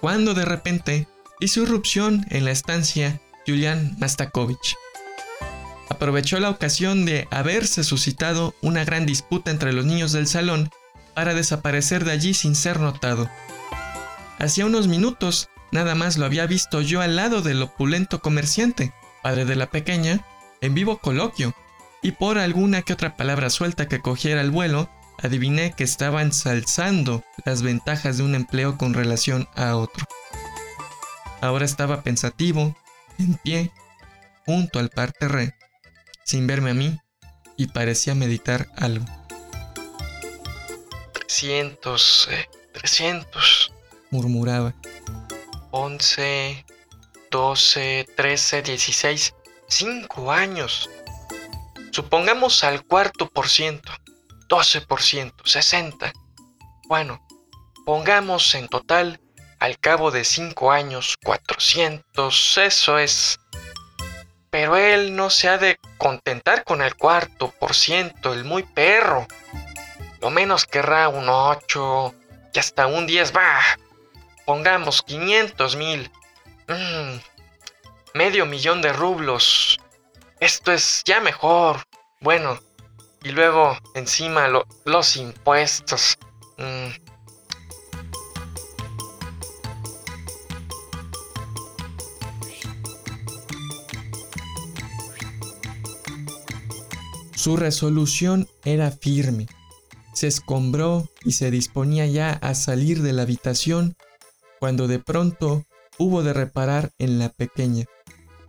cuando 0.00 0.34
de 0.34 0.44
repente 0.44 1.08
hizo 1.40 1.62
irrupción 1.62 2.26
en 2.30 2.44
la 2.44 2.50
estancia 2.50 3.20
Julián 3.46 3.96
Mastakovich. 3.98 4.76
Aprovechó 5.88 6.38
la 6.40 6.50
ocasión 6.50 7.04
de 7.04 7.26
haberse 7.30 7.84
suscitado 7.84 8.54
una 8.62 8.84
gran 8.84 9.06
disputa 9.06 9.50
entre 9.50 9.72
los 9.72 9.84
niños 9.84 10.12
del 10.12 10.26
salón 10.26 10.70
para 11.14 11.34
desaparecer 11.34 12.04
de 12.04 12.12
allí 12.12 12.34
sin 12.34 12.54
ser 12.54 12.80
notado. 12.80 13.28
Hacía 14.38 14.66
unos 14.66 14.88
minutos 14.88 15.48
nada 15.72 15.94
más 15.94 16.16
lo 16.16 16.24
había 16.24 16.46
visto 16.46 16.80
yo 16.80 17.00
al 17.00 17.16
lado 17.16 17.42
del 17.42 17.62
opulento 17.62 18.20
comerciante, 18.20 18.92
padre 19.22 19.44
de 19.44 19.56
la 19.56 19.70
pequeña, 19.70 20.24
en 20.60 20.74
vivo 20.74 20.98
coloquio, 20.98 21.54
y 22.02 22.12
por 22.12 22.38
alguna 22.38 22.82
que 22.82 22.92
otra 22.92 23.16
palabra 23.16 23.50
suelta 23.50 23.88
que 23.88 24.00
cogiera 24.00 24.40
el 24.40 24.50
vuelo, 24.50 24.88
adiviné 25.22 25.72
que 25.76 25.84
estaba 25.84 26.22
ensalzando 26.22 27.22
las 27.44 27.62
ventajas 27.62 28.18
de 28.18 28.24
un 28.24 28.34
empleo 28.34 28.76
con 28.78 28.94
relación 28.94 29.48
a 29.54 29.76
otro. 29.76 30.06
Ahora 31.40 31.64
estaba 31.64 32.02
pensativo, 32.02 32.76
en 33.18 33.34
pie, 33.34 33.72
junto 34.46 34.78
al 34.78 34.90
parterre, 34.90 35.56
sin 36.24 36.46
verme 36.46 36.70
a 36.70 36.74
mí, 36.74 36.98
y 37.56 37.68
parecía 37.68 38.14
meditar 38.14 38.68
algo. 38.76 39.04
300, 41.12 42.28
300, 42.72 43.72
murmuraba. 44.10 44.74
11, 45.70 46.64
12, 47.30 48.06
13, 48.16 48.62
16. 48.62 49.34
Cinco 49.68 50.32
años. 50.32 50.90
Supongamos 51.92 52.64
al 52.64 52.84
cuarto 52.84 53.28
por 53.28 53.48
ciento, 53.48 53.92
12 54.50 54.80
por 54.80 55.00
ciento, 55.00 55.46
60. 55.46 56.12
Bueno, 56.88 57.24
pongamos 57.86 58.52
en 58.56 58.66
total, 58.66 59.20
al 59.60 59.78
cabo 59.78 60.10
de 60.10 60.24
cinco 60.24 60.72
años, 60.72 61.16
400, 61.22 62.58
eso 62.58 62.98
es. 62.98 63.38
Pero 64.50 64.76
él 64.76 65.14
no 65.14 65.30
se 65.30 65.48
ha 65.48 65.56
de 65.56 65.78
contentar 65.98 66.64
con 66.64 66.82
el 66.82 66.96
cuarto 66.96 67.54
por 67.60 67.76
ciento, 67.76 68.32
el 68.32 68.44
muy 68.44 68.64
perro. 68.64 69.28
Lo 70.20 70.30
menos 70.30 70.66
querrá 70.66 71.08
un 71.08 71.28
8 71.28 72.14
y 72.52 72.58
hasta 72.58 72.88
un 72.88 73.06
10 73.06 73.32
va. 73.32 73.60
Pongamos 74.46 75.02
500 75.02 75.76
mil. 75.76 76.10
Mm, 76.66 77.18
medio 78.14 78.46
millón 78.46 78.82
de 78.82 78.92
rublos. 78.92 79.78
Esto 80.40 80.72
es 80.72 81.02
ya 81.04 81.20
mejor. 81.20 81.84
Bueno, 82.18 82.58
y 83.22 83.30
luego 83.30 83.76
encima 83.94 84.48
los 84.84 85.16
impuestos. 85.16 86.18
Mm. 86.58 87.10
Su 97.34 97.56
resolución 97.56 98.48
era 98.64 98.90
firme. 98.90 99.46
Se 100.12 100.26
escombró 100.26 101.08
y 101.24 101.32
se 101.32 101.50
disponía 101.50 102.04
ya 102.04 102.32
a 102.32 102.54
salir 102.54 103.00
de 103.00 103.14
la 103.14 103.22
habitación 103.22 103.96
cuando 104.58 104.88
de 104.88 104.98
pronto 104.98 105.64
hubo 105.98 106.22
de 106.22 106.34
reparar 106.34 106.90
en 106.98 107.18
la 107.18 107.30
pequeña 107.30 107.86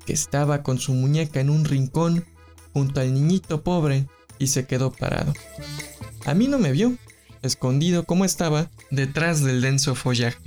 que 0.06 0.12
estaba 0.12 0.62
con 0.62 0.78
su 0.78 0.94
muñeca 0.94 1.40
en 1.40 1.50
un 1.50 1.63
rincón 1.63 2.25
junto 2.74 3.00
al 3.00 3.13
niñito 3.13 3.63
pobre 3.63 4.08
y 4.41 4.48
se 4.48 4.65
quedó 4.65 4.91
parado. 4.91 5.33
A 6.25 6.33
mí 6.33 6.48
no 6.48 6.57
me 6.57 6.71
vio, 6.71 6.98
escondido 7.43 8.05
como 8.05 8.25
estaba 8.25 8.69
detrás 8.89 9.43
del 9.43 9.62
denso 9.62 9.93
follaje. 9.93 10.39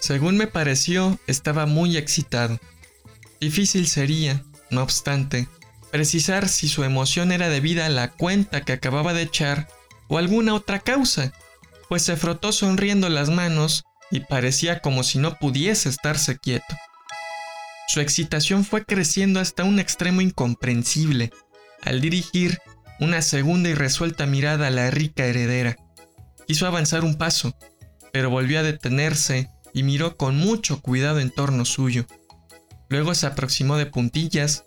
Según 0.00 0.38
me 0.38 0.46
pareció, 0.46 1.18
estaba 1.26 1.66
muy 1.66 1.98
excitado. 1.98 2.58
Difícil 3.40 3.88
sería, 3.88 4.42
no 4.70 4.82
obstante, 4.82 5.48
precisar 5.90 6.48
si 6.48 6.66
su 6.68 6.82
emoción 6.82 7.30
era 7.30 7.50
debida 7.50 7.86
a 7.86 7.90
la 7.90 8.10
cuenta 8.10 8.64
que 8.64 8.72
acababa 8.72 9.12
de 9.12 9.22
echar 9.22 9.68
o 10.08 10.16
alguna 10.16 10.54
otra 10.54 10.78
causa, 10.78 11.32
pues 11.90 12.02
se 12.02 12.16
frotó 12.16 12.52
sonriendo 12.52 13.10
las 13.10 13.28
manos 13.28 13.84
y 14.10 14.20
parecía 14.20 14.80
como 14.80 15.02
si 15.02 15.18
no 15.18 15.36
pudiese 15.38 15.90
estarse 15.90 16.38
quieto. 16.38 16.74
Su 17.88 18.00
excitación 18.00 18.64
fue 18.64 18.84
creciendo 18.84 19.40
hasta 19.40 19.64
un 19.64 19.78
extremo 19.78 20.22
incomprensible 20.22 21.30
al 21.82 22.00
dirigir 22.00 22.58
una 23.00 23.22
segunda 23.22 23.68
y 23.68 23.74
resuelta 23.74 24.26
mirada 24.26 24.68
a 24.68 24.70
la 24.70 24.90
rica 24.90 25.26
heredera. 25.26 25.76
Quiso 26.46 26.66
avanzar 26.66 27.04
un 27.04 27.16
paso, 27.16 27.56
pero 28.12 28.30
volvió 28.30 28.58
a 28.58 28.62
detenerse 28.62 29.50
y 29.74 29.82
miró 29.82 30.16
con 30.16 30.36
mucho 30.36 30.80
cuidado 30.80 31.20
en 31.20 31.30
torno 31.30 31.64
suyo. 31.64 32.06
Luego 32.88 33.14
se 33.14 33.26
aproximó 33.26 33.76
de 33.76 33.86
puntillas, 33.86 34.64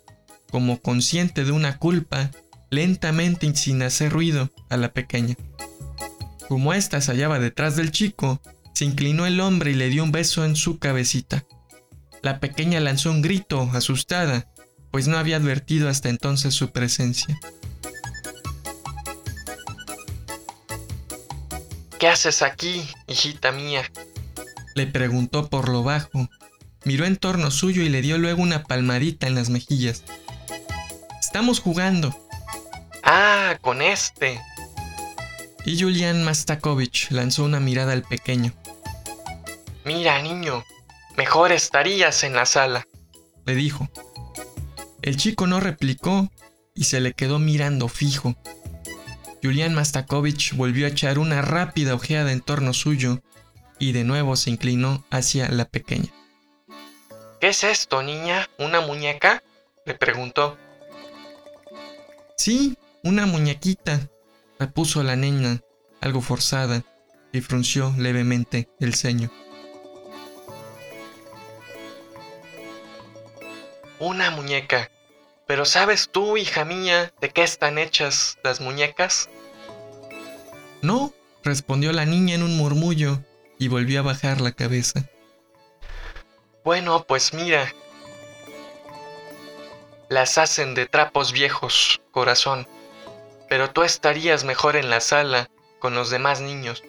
como 0.49 0.81
consciente 0.81 1.43
de 1.43 1.51
una 1.51 1.77
culpa, 1.77 2.31
lentamente 2.69 3.47
y 3.47 3.55
sin 3.55 3.81
hacer 3.81 4.11
ruido 4.11 4.51
a 4.69 4.77
la 4.77 4.93
pequeña. 4.93 5.35
Como 6.47 6.73
ésta 6.73 7.01
se 7.01 7.11
hallaba 7.11 7.39
detrás 7.39 7.75
del 7.75 7.91
chico, 7.91 8.41
se 8.73 8.85
inclinó 8.85 9.25
el 9.25 9.39
hombre 9.39 9.71
y 9.71 9.75
le 9.75 9.89
dio 9.89 10.03
un 10.03 10.11
beso 10.11 10.45
en 10.45 10.55
su 10.55 10.79
cabecita. 10.79 11.45
La 12.21 12.39
pequeña 12.39 12.79
lanzó 12.79 13.09
un 13.11 13.21
grito, 13.21 13.69
asustada, 13.73 14.47
pues 14.91 15.07
no 15.07 15.17
había 15.17 15.37
advertido 15.37 15.89
hasta 15.89 16.09
entonces 16.09 16.53
su 16.53 16.71
presencia. 16.71 17.39
¿Qué 22.01 22.07
haces 22.07 22.41
aquí, 22.41 22.83
hijita 23.05 23.51
mía? 23.51 23.83
Le 24.73 24.87
preguntó 24.87 25.51
por 25.51 25.69
lo 25.69 25.83
bajo. 25.83 26.27
Miró 26.83 27.05
en 27.05 27.15
torno 27.15 27.51
suyo 27.51 27.83
y 27.83 27.89
le 27.89 28.01
dio 28.01 28.17
luego 28.17 28.41
una 28.41 28.63
palmadita 28.63 29.27
en 29.27 29.35
las 29.35 29.51
mejillas. 29.51 30.03
Estamos 31.19 31.59
jugando. 31.59 32.11
Ah, 33.03 33.55
con 33.61 33.83
este. 33.83 34.41
Y 35.63 35.79
Julián 35.79 36.23
Mastakovich 36.23 37.11
lanzó 37.11 37.43
una 37.43 37.59
mirada 37.59 37.93
al 37.93 38.01
pequeño. 38.01 38.51
Mira, 39.85 40.19
niño, 40.23 40.65
mejor 41.17 41.51
estarías 41.51 42.23
en 42.23 42.33
la 42.33 42.47
sala, 42.47 42.87
le 43.45 43.53
dijo. 43.53 43.87
El 45.03 45.17
chico 45.17 45.45
no 45.45 45.59
replicó 45.59 46.31
y 46.73 46.85
se 46.85 46.99
le 46.99 47.13
quedó 47.13 47.37
mirando 47.37 47.87
fijo. 47.87 48.35
Julián 49.43 49.73
Mastakovich 49.73 50.53
volvió 50.55 50.85
a 50.85 50.89
echar 50.89 51.17
una 51.17 51.41
rápida 51.41 51.95
ojeada 51.95 52.31
en 52.31 52.41
torno 52.41 52.73
suyo 52.73 53.21
y 53.79 53.91
de 53.91 54.03
nuevo 54.03 54.35
se 54.35 54.51
inclinó 54.51 55.03
hacia 55.09 55.49
la 55.49 55.65
pequeña. 55.65 56.11
¿Qué 57.39 57.49
es 57.49 57.63
esto, 57.63 58.03
niña? 58.03 58.47
¿Una 58.59 58.81
muñeca? 58.81 59.41
le 59.85 59.95
preguntó. 59.95 60.59
Sí, 62.37 62.77
una 63.03 63.25
muñequita, 63.25 64.09
repuso 64.59 65.01
la 65.01 65.15
niña, 65.15 65.59
algo 66.01 66.21
forzada, 66.21 66.83
y 67.31 67.41
frunció 67.41 67.93
levemente 67.97 68.69
el 68.79 68.93
ceño. 68.93 69.31
Una 73.99 74.29
muñeca. 74.31 74.91
Pero 75.47 75.65
¿sabes 75.65 76.09
tú, 76.11 76.37
hija 76.37 76.65
mía, 76.65 77.13
de 77.19 77.29
qué 77.29 77.43
están 77.43 77.77
hechas 77.77 78.37
las 78.43 78.61
muñecas? 78.61 79.29
No, 80.81 81.13
respondió 81.43 81.91
la 81.91 82.05
niña 82.05 82.35
en 82.35 82.43
un 82.43 82.57
murmullo 82.57 83.19
y 83.59 83.67
volvió 83.67 83.99
a 83.99 84.03
bajar 84.03 84.41
la 84.41 84.51
cabeza. 84.51 85.09
Bueno, 86.63 87.05
pues 87.07 87.33
mira. 87.33 87.73
Las 90.09 90.37
hacen 90.37 90.73
de 90.75 90.85
trapos 90.85 91.31
viejos, 91.31 92.01
corazón. 92.11 92.67
Pero 93.49 93.71
tú 93.71 93.83
estarías 93.83 94.43
mejor 94.43 94.75
en 94.75 94.89
la 94.89 95.01
sala 95.01 95.49
con 95.79 95.95
los 95.95 96.09
demás 96.09 96.41
niños. 96.41 96.83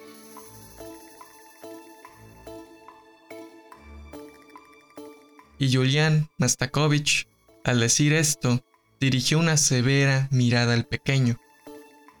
Y 5.57 5.73
Julián 5.73 6.29
Mastakovich 6.37 7.27
al 7.63 7.79
decir 7.79 8.13
esto, 8.13 8.63
dirigió 8.99 9.39
una 9.39 9.57
severa 9.57 10.27
mirada 10.31 10.73
al 10.73 10.85
pequeño. 10.85 11.39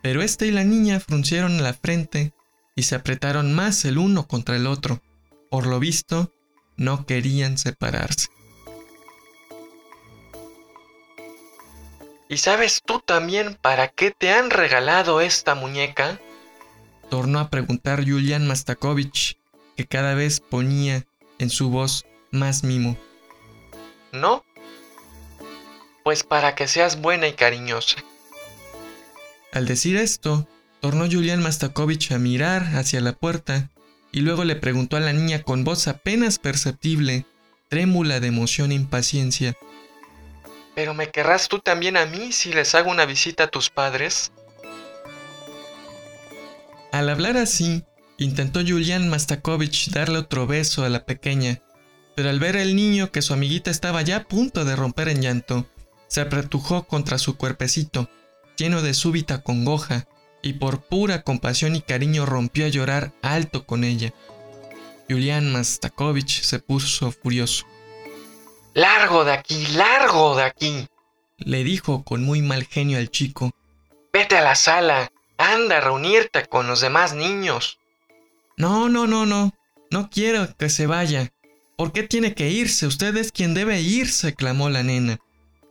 Pero 0.01 0.21
este 0.21 0.47
y 0.47 0.51
la 0.51 0.63
niña 0.63 0.99
fruncieron 0.99 1.63
la 1.63 1.73
frente 1.73 2.33
y 2.75 2.83
se 2.83 2.95
apretaron 2.95 3.53
más 3.53 3.85
el 3.85 3.97
uno 3.97 4.27
contra 4.27 4.55
el 4.55 4.67
otro. 4.67 5.01
Por 5.49 5.67
lo 5.67 5.79
visto, 5.79 6.31
no 6.75 7.05
querían 7.05 7.57
separarse. 7.57 8.27
¿Y 12.29 12.37
sabes 12.37 12.81
tú 12.83 12.99
también 12.99 13.57
para 13.61 13.89
qué 13.89 14.11
te 14.11 14.33
han 14.33 14.49
regalado 14.49 15.21
esta 15.21 15.55
muñeca? 15.55 16.19
Tornó 17.09 17.39
a 17.39 17.49
preguntar 17.49 18.03
Julian 18.03 18.47
Mastakovich, 18.47 19.37
que 19.77 19.85
cada 19.85 20.15
vez 20.15 20.39
ponía 20.39 21.05
en 21.37 21.49
su 21.49 21.69
voz 21.69 22.05
más 22.31 22.63
mimo. 22.63 22.97
¿No? 24.11 24.43
Pues 26.03 26.23
para 26.23 26.55
que 26.55 26.67
seas 26.67 27.01
buena 27.01 27.27
y 27.27 27.33
cariñosa. 27.33 27.97
Al 29.51 29.65
decir 29.65 29.97
esto, 29.97 30.47
tornó 30.81 31.05
Julián 31.05 31.41
Mastakovich 31.41 32.11
a 32.11 32.19
mirar 32.19 32.75
hacia 32.75 33.01
la 33.01 33.13
puerta 33.13 33.69
y 34.11 34.21
luego 34.21 34.43
le 34.43 34.55
preguntó 34.55 34.97
a 34.97 34.99
la 34.99 35.13
niña 35.13 35.43
con 35.43 35.63
voz 35.63 35.87
apenas 35.87 36.39
perceptible, 36.39 37.25
trémula 37.69 38.19
de 38.19 38.27
emoción 38.27 38.71
e 38.71 38.75
impaciencia. 38.75 39.55
¿Pero 40.75 40.93
me 40.93 41.09
querrás 41.09 41.49
tú 41.49 41.59
también 41.59 41.97
a 41.97 42.05
mí 42.05 42.31
si 42.31 42.51
les 42.51 42.75
hago 42.75 42.91
una 42.91 43.05
visita 43.05 43.45
a 43.45 43.47
tus 43.47 43.69
padres? 43.69 44.31
Al 46.91 47.09
hablar 47.09 47.37
así, 47.37 47.83
intentó 48.17 48.59
Julián 48.59 49.09
Mastakovich 49.09 49.89
darle 49.89 50.19
otro 50.19 50.47
beso 50.47 50.83
a 50.83 50.89
la 50.89 51.05
pequeña, 51.05 51.61
pero 52.15 52.29
al 52.29 52.39
ver 52.39 52.57
al 52.57 52.75
niño 52.75 53.11
que 53.11 53.21
su 53.21 53.33
amiguita 53.33 53.71
estaba 53.71 54.01
ya 54.01 54.17
a 54.17 54.23
punto 54.23 54.65
de 54.65 54.75
romper 54.75 55.09
en 55.09 55.21
llanto, 55.21 55.67
se 56.13 56.21
apretujó 56.21 56.83
contra 56.83 57.17
su 57.17 57.37
cuerpecito, 57.37 58.07
lleno 58.55 58.83
de 58.83 58.93
súbita 58.93 59.41
congoja, 59.41 60.05
y 60.43 60.53
por 60.53 60.83
pura 60.83 61.23
compasión 61.23 61.75
y 61.75 61.81
cariño 61.81 62.27
rompió 62.27 62.67
a 62.67 62.69
llorar 62.69 63.13
alto 63.23 63.65
con 63.65 63.83
ella. 63.83 64.13
Julián 65.09 65.51
Mastakovich 65.51 66.43
se 66.43 66.59
puso 66.59 67.11
furioso. 67.11 67.65
¡Largo 68.75 69.25
de 69.25 69.31
aquí, 69.31 69.65
largo 69.75 70.35
de 70.35 70.43
aquí! 70.43 70.87
le 71.39 71.63
dijo 71.63 72.03
con 72.03 72.23
muy 72.23 72.43
mal 72.43 72.65
genio 72.65 72.99
al 72.99 73.09
chico. 73.09 73.49
Vete 74.13 74.37
a 74.37 74.43
la 74.43 74.53
sala, 74.53 75.11
anda 75.39 75.79
a 75.79 75.81
reunirte 75.81 76.45
con 76.45 76.67
los 76.67 76.81
demás 76.81 77.15
niños. 77.15 77.79
No, 78.55 78.87
no, 78.87 79.07
no, 79.07 79.25
no, 79.25 79.51
no 79.89 80.11
quiero 80.11 80.55
que 80.57 80.69
se 80.69 80.85
vaya. 80.85 81.33
¿Por 81.75 81.91
qué 81.91 82.03
tiene 82.03 82.35
que 82.35 82.51
irse? 82.51 82.85
Usted 82.85 83.17
es 83.17 83.31
quien 83.31 83.55
debe 83.55 83.81
irse, 83.81 84.35
clamó 84.35 84.69
la 84.69 84.83
nena. 84.83 85.19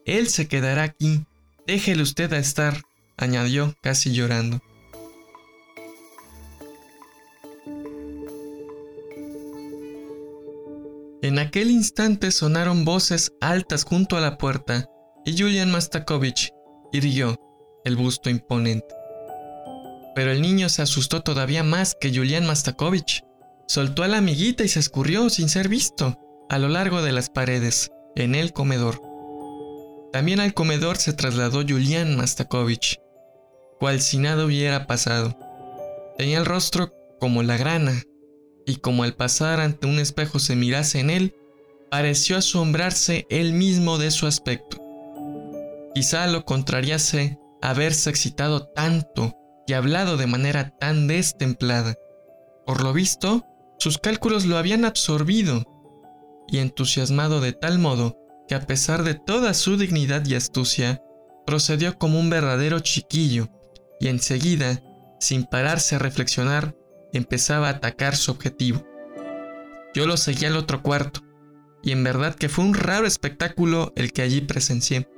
Él 0.05 0.29
se 0.29 0.49
quedará 0.49 0.83
aquí. 0.83 1.25
Déjele 1.67 2.03
usted 2.03 2.33
a 2.33 2.39
estar, 2.39 2.83
añadió 3.17 3.75
casi 3.81 4.13
llorando. 4.13 4.61
En 11.23 11.39
aquel 11.39 11.71
instante 11.71 12.33
sonaron 12.33 12.85
voces 12.85 13.33
altas 13.41 13.85
junto 13.85 14.17
a 14.17 14.21
la 14.21 14.39
puerta 14.39 14.89
y 15.25 15.41
Julian 15.41 15.71
Mastakovich 15.71 16.51
irguió 16.93 17.37
el 17.85 17.95
busto 17.95 18.29
imponente. 18.29 18.95
Pero 20.17 20.33
el 20.33 20.43
niño 20.43 20.69
se 20.69 20.83
asustó 20.83 21.23
todavía 21.23 21.63
más 21.63 21.97
que 21.99 22.13
Julian 22.13 22.45
Mastakovich. 22.45 23.23
Soltó 23.69 24.03
a 24.03 24.09
la 24.09 24.19
amiguita 24.19 24.65
y 24.65 24.69
se 24.69 24.81
escurrió 24.81 25.31
sin 25.31 25.49
ser 25.49 25.69
visto 25.69 26.19
a 26.49 26.59
lo 26.59 26.69
largo 26.69 27.03
de 27.03 27.13
las 27.13 27.31
paredes, 27.31 27.91
en 28.17 28.35
el 28.35 28.53
comedor. 28.53 29.12
También 30.13 30.41
al 30.41 30.53
comedor 30.53 30.99
se 30.99 31.15
trasladó 31.15 31.63
Julián 31.67 32.17
Mastakovich, 32.17 32.99
cual 33.79 34.01
si 34.01 34.19
nada 34.19 34.45
hubiera 34.45 34.87
pasado. 34.87 35.35
Tenía 36.19 36.39
el 36.39 36.45
rostro 36.45 36.93
como 37.19 37.43
la 37.43 37.57
grana, 37.57 38.03
y 38.67 38.77
como 38.77 39.05
al 39.05 39.15
pasar 39.15 39.61
ante 39.61 39.87
un 39.87 39.99
espejo 39.99 40.39
se 40.39 40.55
mirase 40.55 41.01
en 41.01 41.09
él, 41.09 41.35
pareció 41.91 42.37
asombrarse 42.37 43.27
él 43.31 43.55
mismo 43.55 43.99
de 43.99 44.11
su 44.11 44.27
aspecto. 44.27 44.77
Quizá 45.95 46.27
lo 46.27 46.45
contrariase 46.45 47.39
haberse 47.63 48.11
excitado 48.11 48.67
tanto 48.67 49.35
y 49.67 49.73
hablado 49.73 50.17
de 50.17 50.27
manera 50.27 50.77
tan 50.79 51.07
destemplada. 51.07 51.95
Por 52.67 52.83
lo 52.83 52.93
visto, 52.93 53.47
sus 53.79 53.99
cálculos 53.99 54.45
lo 54.45 54.59
habían 54.59 54.85
absorbido 54.85 55.65
y 56.49 56.59
entusiasmado 56.59 57.41
de 57.41 57.53
tal 57.53 57.79
modo 57.79 58.22
que 58.49 58.55
a 58.55 58.67
pesar 58.67 59.03
de 59.03 59.15
toda 59.15 59.55
su 59.55 59.77
dignidad 59.77 60.25
y 60.27 60.35
astucia, 60.35 61.01
procedió 61.47 61.99
como 61.99 62.19
un 62.21 62.31
verdadero 62.31 62.81
chiquillo, 62.81 63.49
y 64.01 64.09
enseguida, 64.09 64.83
sin 65.21 65.45
pararse 65.45 65.97
a 65.97 65.99
reflexionar, 65.99 66.77
empezaba 67.13 67.69
a 67.69 67.73
atacar 67.73 68.17
su 68.17 68.31
objetivo. 68.31 68.85
Yo 69.95 70.07
lo 70.07 70.17
seguí 70.17 70.47
al 70.47 70.57
otro 70.57 70.83
cuarto, 70.83 71.21
y 71.83 71.93
en 71.93 72.05
verdad 72.05 72.35
que 72.35 72.49
fue 72.49 72.65
un 72.65 72.75
raro 72.75 73.07
espectáculo 73.07 73.93
el 73.97 74.13
que 74.13 74.23
allí 74.23 74.41
presencié, 74.41 75.09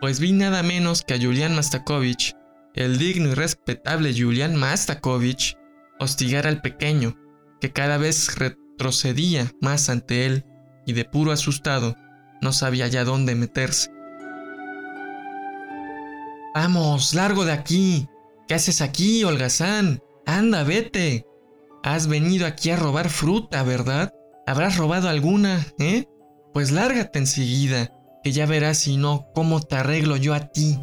pues 0.00 0.20
vi 0.20 0.32
nada 0.32 0.62
menos 0.62 1.02
que 1.02 1.14
a 1.14 1.18
Julián 1.18 1.54
Mastakovich, 1.54 2.34
el 2.74 2.98
digno 2.98 3.30
y 3.30 3.34
respetable 3.34 4.14
Julián 4.16 4.54
Mastakovich, 4.54 5.56
hostigar 5.98 6.46
al 6.46 6.60
pequeño, 6.60 7.16
que 7.60 7.72
cada 7.72 7.96
vez 7.96 8.36
retrocedía 8.36 9.50
más 9.62 9.88
ante 9.88 10.26
él, 10.26 10.44
y 10.84 10.92
de 10.92 11.04
puro 11.04 11.32
asustado, 11.32 11.96
no 12.40 12.52
sabía 12.52 12.88
ya 12.88 13.04
dónde 13.04 13.34
meterse. 13.34 13.90
Vamos, 16.54 17.14
largo 17.14 17.44
de 17.44 17.52
aquí. 17.52 18.08
¿Qué 18.48 18.54
haces 18.54 18.80
aquí, 18.80 19.24
holgazán? 19.24 20.00
Anda, 20.24 20.64
vete. 20.64 21.26
Has 21.82 22.06
venido 22.06 22.46
aquí 22.46 22.70
a 22.70 22.76
robar 22.76 23.10
fruta, 23.10 23.62
¿verdad? 23.62 24.12
¿Habrás 24.46 24.76
robado 24.76 25.08
alguna, 25.08 25.66
eh? 25.78 26.06
Pues 26.52 26.70
lárgate 26.70 27.18
enseguida, 27.18 27.92
que 28.24 28.32
ya 28.32 28.46
verás 28.46 28.78
si 28.78 28.96
no 28.96 29.26
cómo 29.34 29.60
te 29.60 29.76
arreglo 29.76 30.16
yo 30.16 30.32
a 30.34 30.48
ti. 30.48 30.78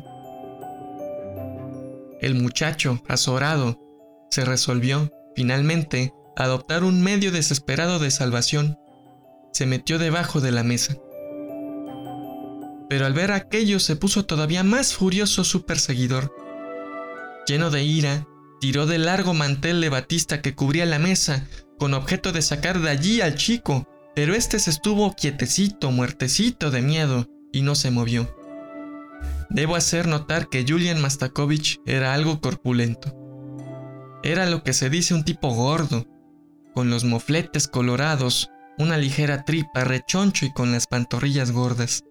El 2.22 2.36
muchacho, 2.36 3.02
azorado, 3.08 3.80
se 4.30 4.46
resolvió, 4.46 5.12
finalmente, 5.36 6.14
adoptar 6.36 6.84
un 6.84 7.02
medio 7.02 7.32
desesperado 7.32 8.00
de 8.00 8.12
salvación. 8.12 8.78
Se 9.52 9.66
metió 9.66 10.00
debajo 10.00 10.40
de 10.40 10.52
la 10.52 10.64
mesa. 10.64 10.98
Pero 12.94 13.08
al 13.08 13.14
ver 13.14 13.32
aquello 13.32 13.80
se 13.80 13.96
puso 13.96 14.24
todavía 14.24 14.64
más 14.64 14.94
furioso 14.94 15.44
su 15.44 15.66
perseguidor. 15.66 16.32
Lleno 17.48 17.72
de 17.72 17.84
ira, 17.84 18.28
tiró 18.62 18.86
del 18.86 19.06
largo 19.06 19.34
mantel 19.34 19.82
de 19.82 19.90
batista 19.90 20.44
que 20.44 20.54
cubría 20.54 20.86
la 20.86 21.00
mesa, 21.00 21.48
con 21.80 21.96
objeto 21.96 22.32
de 22.32 22.44
sacar 22.44 22.82
de 22.82 22.92
allí 22.92 23.20
al 23.20 23.34
chico, 23.34 23.88
pero 24.14 24.36
este 24.36 24.60
se 24.60 24.70
estuvo 24.70 25.12
quietecito, 25.16 25.90
muertecito 25.90 26.70
de 26.70 26.84
miedo, 26.84 27.26
y 27.52 27.64
no 27.64 27.74
se 27.74 27.90
movió. 27.90 28.32
Debo 29.50 29.76
hacer 29.76 30.08
notar 30.08 30.48
que 30.48 30.64
Julian 30.64 31.02
Mastakovich 31.02 31.82
era 31.88 32.14
algo 32.14 32.42
corpulento. 32.42 33.12
Era 34.22 34.46
lo 34.46 34.62
que 34.62 34.74
se 34.74 34.92
dice 34.92 35.16
un 35.16 35.26
tipo 35.26 35.50
gordo, 35.50 36.06
con 36.76 36.92
los 36.92 37.06
mofletes 37.06 37.68
colorados, 37.68 38.52
una 38.78 38.98
ligera 38.98 39.46
tripa, 39.46 39.84
rechoncho 39.84 40.46
y 40.46 40.54
con 40.54 40.72
las 40.72 40.86
pantorrillas 40.86 41.52
gordas. 41.52 42.04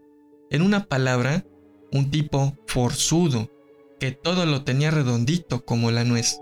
En 0.52 0.60
una 0.60 0.84
palabra, 0.84 1.46
un 1.92 2.10
tipo 2.10 2.58
forzudo, 2.66 3.50
que 3.98 4.12
todo 4.12 4.44
lo 4.44 4.64
tenía 4.64 4.90
redondito 4.90 5.64
como 5.64 5.90
la 5.90 6.04
nuez. 6.04 6.40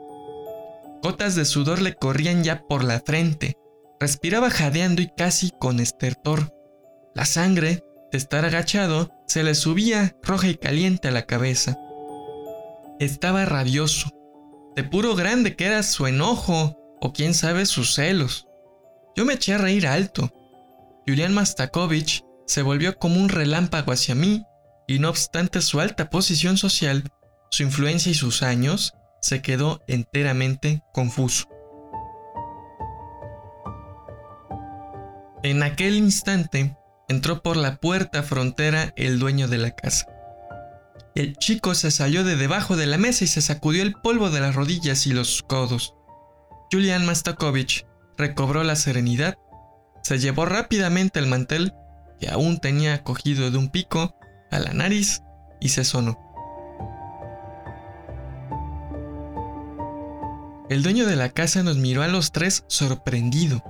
Gotas 1.01 1.37
de 1.37 1.45
sudor 1.45 1.81
le 1.81 1.95
corrían 1.95 2.43
ya 2.43 2.67
por 2.67 2.83
la 2.83 2.99
frente, 2.99 3.55
respiraba 4.01 4.51
jadeando 4.51 5.01
y 5.01 5.13
casi 5.17 5.53
con 5.61 5.79
estertor. 5.79 6.53
La 7.15 7.25
sangre, 7.25 7.85
de 8.11 8.19
estar 8.19 8.45
agachado, 8.45 9.13
se 9.29 9.45
le 9.45 9.55
subía 9.55 10.17
roja 10.25 10.49
y 10.49 10.57
caliente 10.57 11.07
a 11.07 11.13
la 11.13 11.27
cabeza. 11.27 11.79
Estaba 12.99 13.45
rabioso, 13.45 14.11
de 14.75 14.83
puro 14.83 15.15
grande 15.15 15.55
que 15.55 15.67
era 15.67 15.85
su 15.85 16.09
enojo 16.09 16.77
o 17.01 17.13
quién 17.13 17.33
sabe 17.33 17.65
sus 17.65 17.95
celos. 17.95 18.49
Yo 19.15 19.25
me 19.25 19.35
eché 19.35 19.55
a 19.55 19.59
reír 19.59 19.87
alto. 19.87 20.33
Julián 21.07 21.33
Mastakovich 21.33 22.25
se 22.51 22.63
volvió 22.63 22.99
como 22.99 23.21
un 23.21 23.29
relámpago 23.29 23.93
hacia 23.93 24.17
mí 24.17 24.45
y 24.89 24.99
no 24.99 25.09
obstante 25.09 25.61
su 25.61 25.79
alta 25.79 26.11
posición 26.11 26.57
social, 26.57 27.05
su 27.53 27.63
influencia 27.63 28.11
y 28.11 28.15
sus 28.17 28.43
años, 28.43 28.93
se 29.23 29.41
quedó 29.41 29.85
enteramente 29.87 30.83
confuso. 30.93 31.47
En 35.45 35.63
aquel 35.63 35.95
instante 35.95 36.77
entró 37.09 37.41
por 37.41 37.57
la 37.57 37.77
puerta 37.77 38.25
frontera 38.25 38.95
el 38.97 39.21
dueño 39.21 39.47
de 39.47 39.59
la 39.59 39.71
casa. 39.71 40.07
El 41.15 41.37
chico 41.37 41.77
se 41.77 41.93
salió 41.93 42.25
de 42.25 42.35
debajo 42.35 42.77
de 42.77 42.87
la 42.87 42.99
mesa 42.99 43.23
y 43.23 43.29
se 43.29 43.43
sacudió 43.43 43.85
el 43.85 43.95
polvo 43.95 44.29
de 44.31 44.41
las 44.41 44.57
rodillas 44.57 45.07
y 45.07 45.13
los 45.13 45.45
codos. 45.45 45.95
Julian 46.73 47.07
Mastakovich 47.07 47.87
recobró 48.19 48.65
la 48.65 48.75
serenidad, 48.75 49.37
se 50.03 50.19
llevó 50.19 50.47
rápidamente 50.47 51.21
el 51.21 51.29
mantel, 51.29 51.75
que 52.21 52.29
aún 52.29 52.59
tenía 52.59 53.03
cogido 53.03 53.51
de 53.51 53.59
un 53.59 53.69
pico, 53.69 54.15
a 54.51 54.59
la 54.59 54.73
nariz 54.73 55.23
y 55.61 55.71
se 55.71 55.85
sonó. 55.85 56.19
El 60.69 60.85
dueño 60.85 61.07
de 61.07 61.17
la 61.17 61.31
casa 61.31 61.65
nos 61.65 61.79
miró 61.79 62.03
a 62.03 62.09
los 62.09 62.31
tres 62.31 62.65
sorprendido. 62.69 63.65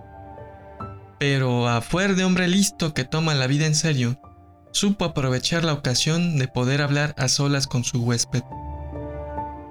Pero 1.18 1.68
a 1.68 1.80
fuer 1.80 2.14
de 2.14 2.24
hombre 2.24 2.48
listo 2.48 2.92
que 2.92 3.04
toma 3.04 3.34
la 3.34 3.46
vida 3.46 3.66
en 3.66 3.74
serio, 3.74 4.20
supo 4.72 5.04
aprovechar 5.04 5.64
la 5.64 5.72
ocasión 5.72 6.38
de 6.38 6.48
poder 6.48 6.82
hablar 6.82 7.14
a 7.16 7.28
solas 7.28 7.66
con 7.66 7.84
su 7.84 8.02
huésped. 8.02 8.42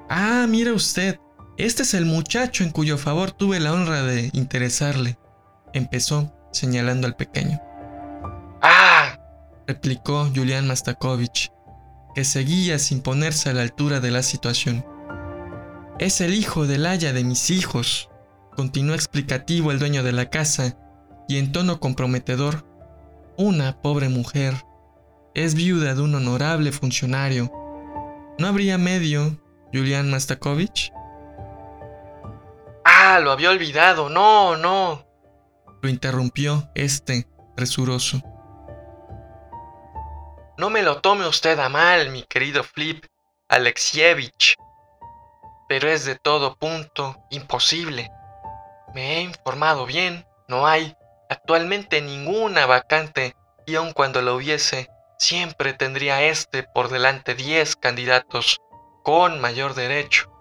Ah, 0.10 0.48
mira 0.50 0.74
usted, 0.74 1.20
este 1.58 1.84
es 1.84 1.94
el 1.94 2.06
muchacho 2.06 2.63
en 2.63 2.72
cuyo 2.72 2.98
favor 2.98 3.32
tuve 3.32 3.60
la 3.60 3.74
honra 3.74 4.02
de 4.04 4.30
interesarle, 4.34 5.20
empezó 5.74 6.34
señalando 6.52 7.06
al 7.06 7.15
pequeño. 7.15 7.62
¡Ah! 8.62 9.19
replicó 9.67 10.30
Julián 10.34 10.67
Mastakovich, 10.67 11.52
que 12.15 12.26
seguía 12.26 12.80
sin 12.80 13.02
ponerse 13.02 13.50
a 13.50 13.54
la 13.54 13.62
altura 13.62 14.00
de 14.00 14.12
la 14.12 14.24
situación. 14.24 14.86
Es 16.00 16.22
el 16.22 16.34
hijo 16.34 16.65
del 16.65 16.86
haya 16.86 17.13
de 17.13 17.24
mis 17.24 17.50
hijos, 17.50 18.10
continuó 18.56 18.95
explicativo 18.95 19.72
el 19.72 19.80
dueño 19.80 20.04
de 20.04 20.12
la 20.12 20.30
casa, 20.30 20.76
y 21.28 21.38
en 21.38 21.52
tono 21.52 21.80
comprometedor, 21.80 22.65
una 23.38 23.82
pobre 23.82 24.10
mujer, 24.10 24.56
es 25.36 25.54
viuda 25.54 25.93
de 25.93 26.02
un 26.02 26.15
honorable 26.15 26.72
funcionario. 26.72 27.52
¿No 28.39 28.48
habría 28.48 28.78
medio, 28.78 29.39
Julián 29.72 30.10
Mastakovich? 30.10 30.91
Ah, 32.84 33.19
lo 33.19 33.32
había 33.32 33.52
olvidado, 33.52 34.10
no, 34.10 34.58
no. 34.58 35.06
Lo 35.82 35.89
interrumpió 35.89 36.69
este, 36.76 37.28
presuroso. 37.56 38.22
No 40.60 40.69
me 40.69 40.84
lo 40.84 41.02
tome 41.02 41.26
usted 41.26 41.58
a 41.58 41.69
mal, 41.69 42.12
mi 42.12 42.22
querido 42.24 42.63
Flip 42.63 43.04
Alexievich 43.48 44.56
pero 45.69 45.88
es 45.88 46.04
de 46.04 46.15
todo 46.15 46.56
punto 46.56 47.24
imposible. 47.30 48.12
Me 48.95 49.17
he 49.17 49.22
informado 49.22 49.86
bien, 49.86 50.26
no 50.48 50.65
hay 50.65 50.95
actualmente 51.30 52.02
ninguna 52.02 52.65
vacante 52.65 53.36
y 53.67 53.76
aun 53.76 53.93
cuando 53.93 54.24
lo 54.24 54.36
hubiese, 54.36 54.89
siempre 55.19 55.74
tendría 55.74 56.24
este 56.24 56.63
por 56.63 56.89
delante 56.89 57.36
10 57.36 57.76
candidatos 57.76 58.60
con 59.04 59.39
mayor 59.39 59.76
derecho. 59.76 60.32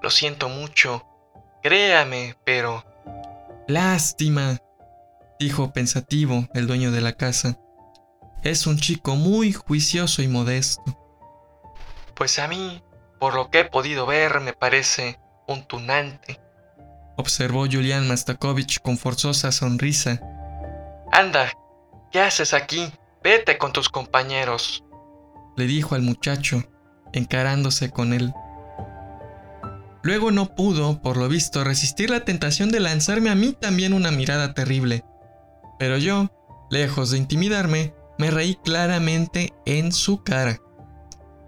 Lo 0.00 0.10
siento 0.10 0.48
mucho, 0.48 1.04
créame, 1.60 2.36
pero... 2.44 2.84
Lástima, 3.66 4.58
dijo 5.40 5.72
pensativo 5.72 6.46
el 6.54 6.68
dueño 6.68 6.92
de 6.92 7.00
la 7.00 7.14
casa. 7.14 7.58
Es 8.42 8.66
un 8.66 8.78
chico 8.78 9.16
muy 9.16 9.52
juicioso 9.52 10.22
y 10.22 10.28
modesto. 10.28 10.82
Pues 12.14 12.38
a 12.38 12.48
mí 12.48 12.82
por 13.18 13.34
lo 13.34 13.50
que 13.50 13.60
he 13.60 13.64
podido 13.64 14.06
ver, 14.06 14.40
me 14.40 14.52
parece 14.52 15.18
un 15.46 15.64
tunante. 15.64 16.40
Observó 17.16 17.66
Julián 17.66 18.06
Mastakovich 18.06 18.80
con 18.80 18.98
forzosa 18.98 19.52
sonrisa. 19.52 20.20
Anda, 21.12 21.50
¿qué 22.12 22.20
haces 22.20 22.52
aquí? 22.52 22.92
Vete 23.22 23.56
con 23.56 23.72
tus 23.72 23.88
compañeros. 23.88 24.84
Le 25.56 25.66
dijo 25.66 25.94
al 25.94 26.02
muchacho, 26.02 26.62
encarándose 27.14 27.90
con 27.90 28.12
él. 28.12 28.34
Luego 30.02 30.30
no 30.30 30.54
pudo, 30.54 31.00
por 31.00 31.16
lo 31.16 31.28
visto, 31.28 31.64
resistir 31.64 32.10
la 32.10 32.20
tentación 32.20 32.70
de 32.70 32.80
lanzarme 32.80 33.30
a 33.30 33.34
mí 33.34 33.56
también 33.58 33.94
una 33.94 34.10
mirada 34.10 34.52
terrible. 34.52 35.04
Pero 35.78 35.96
yo, 35.96 36.30
lejos 36.70 37.10
de 37.10 37.18
intimidarme, 37.18 37.94
me 38.18 38.30
reí 38.30 38.56
claramente 38.64 39.52
en 39.64 39.92
su 39.92 40.22
cara. 40.22 40.60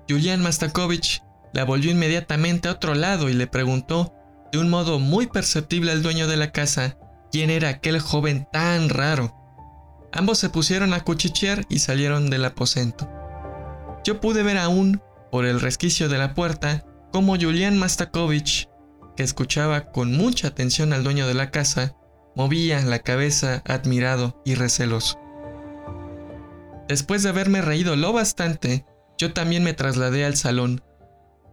Julián 0.08 0.42
Mastakovich 0.42 1.22
la 1.52 1.64
volvió 1.64 1.90
inmediatamente 1.90 2.68
a 2.68 2.72
otro 2.72 2.94
lado 2.94 3.28
y 3.28 3.34
le 3.34 3.46
preguntó, 3.46 4.14
de 4.52 4.58
un 4.58 4.70
modo 4.70 4.98
muy 4.98 5.26
perceptible 5.26 5.92
al 5.92 6.02
dueño 6.02 6.26
de 6.26 6.36
la 6.36 6.52
casa, 6.52 6.96
quién 7.30 7.50
era 7.50 7.68
aquel 7.68 8.00
joven 8.00 8.46
tan 8.52 8.88
raro. 8.88 9.34
Ambos 10.12 10.38
se 10.38 10.48
pusieron 10.48 10.94
a 10.94 11.04
cuchichear 11.04 11.66
y 11.68 11.80
salieron 11.80 12.30
del 12.30 12.44
aposento. 12.44 13.10
Yo 14.04 14.20
pude 14.20 14.42
ver 14.42 14.56
aún, 14.56 15.02
por 15.30 15.44
el 15.44 15.60
resquicio 15.60 16.08
de 16.08 16.16
la 16.16 16.34
puerta, 16.34 16.84
cómo 17.12 17.36
Julián 17.38 17.76
Mastakovich, 17.76 18.68
que 19.16 19.22
escuchaba 19.22 19.92
con 19.92 20.16
mucha 20.16 20.48
atención 20.48 20.92
al 20.92 21.04
dueño 21.04 21.26
de 21.26 21.34
la 21.34 21.50
casa, 21.50 21.94
movía 22.34 22.80
la 22.82 23.00
cabeza 23.00 23.62
admirado 23.66 24.40
y 24.44 24.54
receloso. 24.54 25.18
Después 26.88 27.22
de 27.22 27.28
haberme 27.28 27.62
reído 27.62 27.96
lo 27.96 28.12
bastante, 28.12 28.84
yo 29.18 29.32
también 29.32 29.62
me 29.62 29.74
trasladé 29.74 30.24
al 30.24 30.36
salón 30.36 30.82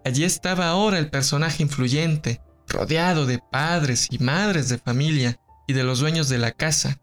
Allí 0.05 0.23
estaba 0.23 0.67
ahora 0.67 0.99
el 0.99 1.09
personaje 1.09 1.63
influyente, 1.63 2.39
rodeado 2.67 3.25
de 3.25 3.39
padres 3.39 4.07
y 4.11 4.19
madres 4.19 4.69
de 4.69 4.77
familia 4.77 5.39
y 5.65 5.73
de 5.73 5.83
los 5.83 5.99
dueños 5.99 6.29
de 6.29 6.37
la 6.37 6.51
casa, 6.51 6.99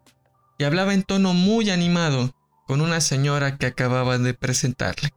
y 0.57 0.63
hablaba 0.63 0.95
en 0.95 1.03
tono 1.03 1.35
muy 1.35 1.71
animado 1.71 2.33
con 2.65 2.81
una 2.81 3.01
señora 3.01 3.59
que 3.59 3.67
acababa 3.67 4.19
de 4.19 4.35
presentarle. 4.35 5.13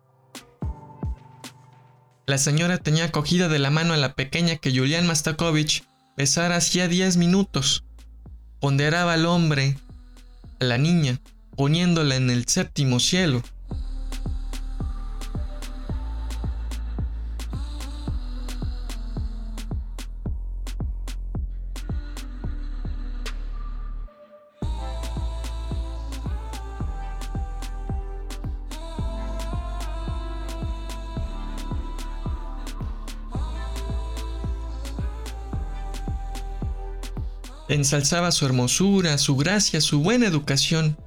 La 2.26 2.40
señora 2.40 2.80
tenía 2.80 3.12
cogida 3.12 3.50
de 3.50 3.60
la 3.60 3.70
mano 3.70 3.94
a 3.94 3.98
la 3.98 4.16
pequeña 4.16 4.56
que 4.56 4.76
Julián 4.76 5.06
Mastakovich 5.06 5.84
besara 6.18 6.56
hacía 6.56 6.88
diez 6.88 7.18
minutos. 7.18 7.84
Ponderaba 8.60 9.14
al 9.14 9.28
hombre, 9.28 9.78
a 10.60 10.66
la 10.66 10.80
niña, 10.80 11.20
poniéndola 11.56 12.16
en 12.16 12.30
el 12.30 12.48
séptimo 12.48 13.00
cielo. 13.00 13.42
ensalzaba 37.76 38.32
su 38.32 38.46
hermosura, 38.46 39.18
su 39.18 39.36
gracia, 39.36 39.82
su 39.82 40.00
buena 40.02 40.26
educación, 40.26 40.98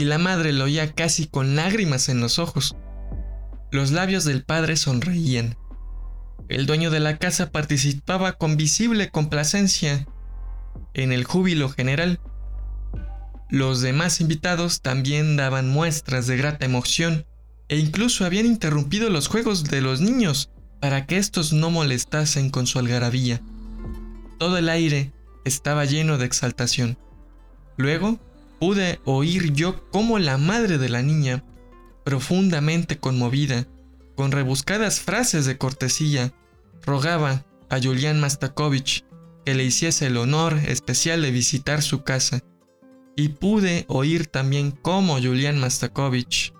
y 0.00 0.04
la 0.04 0.16
madre 0.16 0.54
lo 0.54 0.64
oía 0.64 0.94
casi 0.94 1.26
con 1.26 1.56
lágrimas 1.56 2.08
en 2.08 2.20
los 2.20 2.38
ojos. 2.38 2.74
Los 3.70 3.90
labios 3.90 4.24
del 4.24 4.42
padre 4.44 4.76
sonreían. 4.76 5.58
El 6.48 6.64
dueño 6.64 6.90
de 6.90 7.00
la 7.00 7.18
casa 7.18 7.50
participaba 7.50 8.32
con 8.32 8.56
visible 8.56 9.10
complacencia 9.10 10.06
en 10.94 11.12
el 11.12 11.24
júbilo 11.24 11.68
general. 11.68 12.18
Los 13.50 13.82
demás 13.82 14.22
invitados 14.22 14.80
también 14.80 15.36
daban 15.36 15.68
muestras 15.68 16.26
de 16.26 16.38
grata 16.38 16.64
emoción 16.64 17.26
e 17.68 17.76
incluso 17.76 18.24
habían 18.24 18.46
interrumpido 18.46 19.10
los 19.10 19.28
juegos 19.28 19.64
de 19.64 19.82
los 19.82 20.00
niños 20.00 20.48
para 20.80 21.04
que 21.04 21.18
estos 21.18 21.52
no 21.52 21.68
molestasen 21.68 22.48
con 22.48 22.66
su 22.66 22.78
algarabía. 22.78 23.42
Todo 24.38 24.56
el 24.56 24.70
aire 24.70 25.12
estaba 25.44 25.84
lleno 25.84 26.16
de 26.16 26.24
exaltación. 26.24 26.96
Luego 27.76 28.18
pude 28.60 29.00
oír 29.04 29.52
yo 29.52 29.88
cómo 29.90 30.18
la 30.18 30.38
madre 30.38 30.78
de 30.78 30.88
la 30.88 31.02
niña, 31.02 31.44
profundamente 32.04 32.98
conmovida, 32.98 33.66
con 34.14 34.30
rebuscadas 34.30 35.00
frases 35.00 35.46
de 35.46 35.58
cortesía, 35.58 36.32
rogaba 36.82 37.44
a 37.68 37.80
Julián 37.80 38.20
Mastakovich 38.20 39.04
que 39.44 39.54
le 39.54 39.64
hiciese 39.64 40.06
el 40.06 40.16
honor 40.16 40.58
especial 40.66 41.22
de 41.22 41.30
visitar 41.30 41.82
su 41.82 42.04
casa. 42.04 42.40
Y 43.16 43.30
pude 43.30 43.86
oír 43.88 44.26
también 44.26 44.70
cómo 44.70 45.14
Julián 45.14 45.58
Mastakovich 45.58 46.52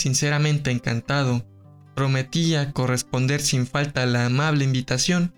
sinceramente 0.00 0.70
encantado, 0.70 1.46
prometía 1.94 2.72
corresponder 2.72 3.40
sin 3.40 3.66
falta 3.66 4.02
a 4.02 4.06
la 4.06 4.26
amable 4.26 4.64
invitación, 4.64 5.34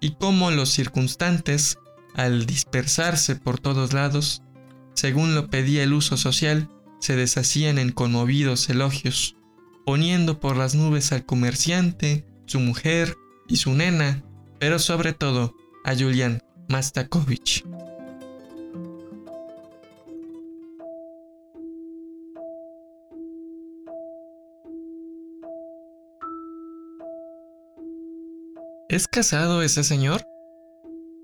y 0.00 0.14
cómo 0.14 0.50
los 0.50 0.70
circunstantes, 0.70 1.78
al 2.14 2.46
dispersarse 2.46 3.36
por 3.36 3.60
todos 3.60 3.92
lados, 3.92 4.42
según 4.98 5.36
lo 5.36 5.48
pedía 5.48 5.84
el 5.84 5.92
uso 5.92 6.16
social, 6.16 6.68
se 6.98 7.14
deshacían 7.14 7.78
en 7.78 7.92
conmovidos 7.92 8.68
elogios, 8.68 9.36
poniendo 9.86 10.40
por 10.40 10.56
las 10.56 10.74
nubes 10.74 11.12
al 11.12 11.24
comerciante, 11.24 12.26
su 12.46 12.58
mujer 12.58 13.16
y 13.46 13.58
su 13.58 13.74
nena, 13.74 14.24
pero 14.58 14.80
sobre 14.80 15.12
todo 15.12 15.54
a 15.84 15.94
Julián 15.94 16.42
Mastakovich. 16.68 17.64
¿Es 28.88 29.06
casado 29.06 29.62
ese 29.62 29.84
señor? 29.84 30.26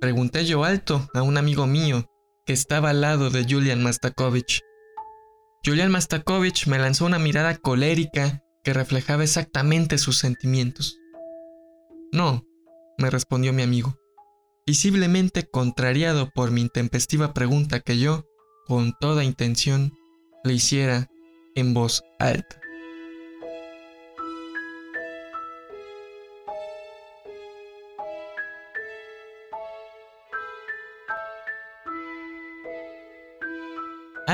Pregunté 0.01 0.45
yo 0.47 0.63
alto 0.63 1.09
a 1.13 1.23
un 1.23 1.39
amigo 1.39 1.67
mío 1.67 2.09
que 2.47 2.53
estaba 2.53 2.91
al 2.91 3.01
lado 3.01 3.31
de 3.31 3.45
Julian 3.49 3.83
Mastakovich. 3.83 4.61
Julian 5.65 5.91
Mastakovich 5.91 6.67
me 6.67 6.79
lanzó 6.79 7.07
una 7.07 7.19
mirada 7.19 7.57
colérica 7.57 8.43
que 8.63 8.75
reflejaba 8.75 9.23
exactamente 9.23 9.99
sus 9.99 10.19
sentimientos. 10.19 10.99
No, 12.13 12.45
me 12.99 13.11
respondió 13.11 13.53
mi 13.53 13.63
amigo, 13.63 13.97
visiblemente 14.67 15.45
contrariado 15.45 16.31
por 16.35 16.51
mi 16.51 16.61
intempestiva 16.61 17.33
pregunta 17.33 17.81
que 17.81 17.99
yo, 17.99 18.25
con 18.67 18.93
toda 19.01 19.25
intención, 19.25 19.93
le 20.45 20.55
hiciera 20.55 21.09
en 21.55 21.75
voz 21.75 22.03
alta. 22.19 22.64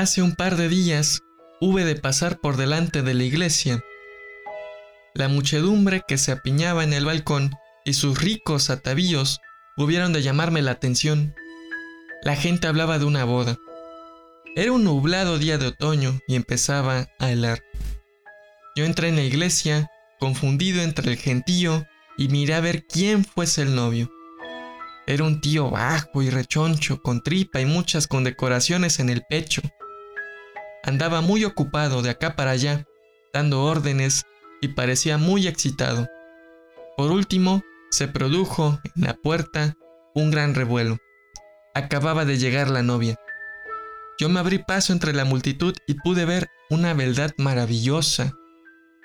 Hace 0.01 0.23
un 0.23 0.33
par 0.33 0.55
de 0.55 0.67
días 0.67 1.21
hube 1.59 1.85
de 1.85 1.95
pasar 1.95 2.39
por 2.39 2.57
delante 2.57 3.03
de 3.03 3.13
la 3.13 3.21
iglesia. 3.21 3.85
La 5.13 5.27
muchedumbre 5.27 6.01
que 6.07 6.17
se 6.17 6.31
apiñaba 6.31 6.83
en 6.83 6.91
el 6.91 7.05
balcón 7.05 7.51
y 7.85 7.93
sus 7.93 8.19
ricos 8.19 8.71
atavíos 8.71 9.39
hubieron 9.77 10.11
de 10.11 10.23
llamarme 10.23 10.63
la 10.63 10.71
atención. 10.71 11.35
La 12.23 12.35
gente 12.35 12.65
hablaba 12.65 12.97
de 12.97 13.05
una 13.05 13.25
boda. 13.25 13.59
Era 14.55 14.71
un 14.71 14.85
nublado 14.85 15.37
día 15.37 15.59
de 15.59 15.67
otoño 15.67 16.19
y 16.27 16.33
empezaba 16.33 17.05
a 17.19 17.31
helar. 17.31 17.61
Yo 18.75 18.85
entré 18.85 19.09
en 19.09 19.17
la 19.17 19.23
iglesia, 19.23 19.87
confundido 20.19 20.81
entre 20.81 21.11
el 21.11 21.17
gentío, 21.17 21.85
y 22.17 22.27
miré 22.29 22.55
a 22.55 22.59
ver 22.59 22.87
quién 22.87 23.23
fuese 23.23 23.61
el 23.61 23.75
novio. 23.75 24.11
Era 25.05 25.25
un 25.25 25.41
tío 25.41 25.69
bajo 25.69 26.23
y 26.23 26.31
rechoncho, 26.31 27.03
con 27.03 27.21
tripa 27.21 27.61
y 27.61 27.67
muchas 27.67 28.07
condecoraciones 28.07 28.99
en 28.99 29.11
el 29.11 29.21
pecho. 29.29 29.61
Andaba 30.83 31.21
muy 31.21 31.45
ocupado 31.45 32.01
de 32.01 32.09
acá 32.09 32.35
para 32.35 32.51
allá, 32.51 32.85
dando 33.33 33.63
órdenes 33.63 34.23
y 34.61 34.69
parecía 34.69 35.17
muy 35.17 35.47
excitado. 35.47 36.07
Por 36.97 37.11
último, 37.11 37.61
se 37.91 38.07
produjo 38.07 38.79
en 38.95 39.03
la 39.03 39.13
puerta 39.13 39.75
un 40.15 40.31
gran 40.31 40.55
revuelo. 40.55 40.97
Acababa 41.73 42.25
de 42.25 42.37
llegar 42.37 42.69
la 42.69 42.83
novia. 42.83 43.15
Yo 44.19 44.29
me 44.29 44.39
abrí 44.39 44.59
paso 44.59 44.93
entre 44.93 45.13
la 45.13 45.25
multitud 45.25 45.73
y 45.87 45.95
pude 45.95 46.25
ver 46.25 46.47
una 46.69 46.93
beldad 46.93 47.31
maravillosa, 47.37 48.33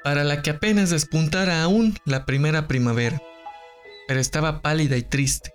para 0.04 0.24
la 0.24 0.42
que 0.42 0.50
apenas 0.50 0.90
despuntara 0.90 1.62
aún 1.62 1.96
la 2.04 2.24
primera 2.26 2.68
primavera. 2.68 3.20
Pero 4.08 4.20
estaba 4.20 4.62
pálida 4.62 4.96
y 4.96 5.02
triste. 5.02 5.52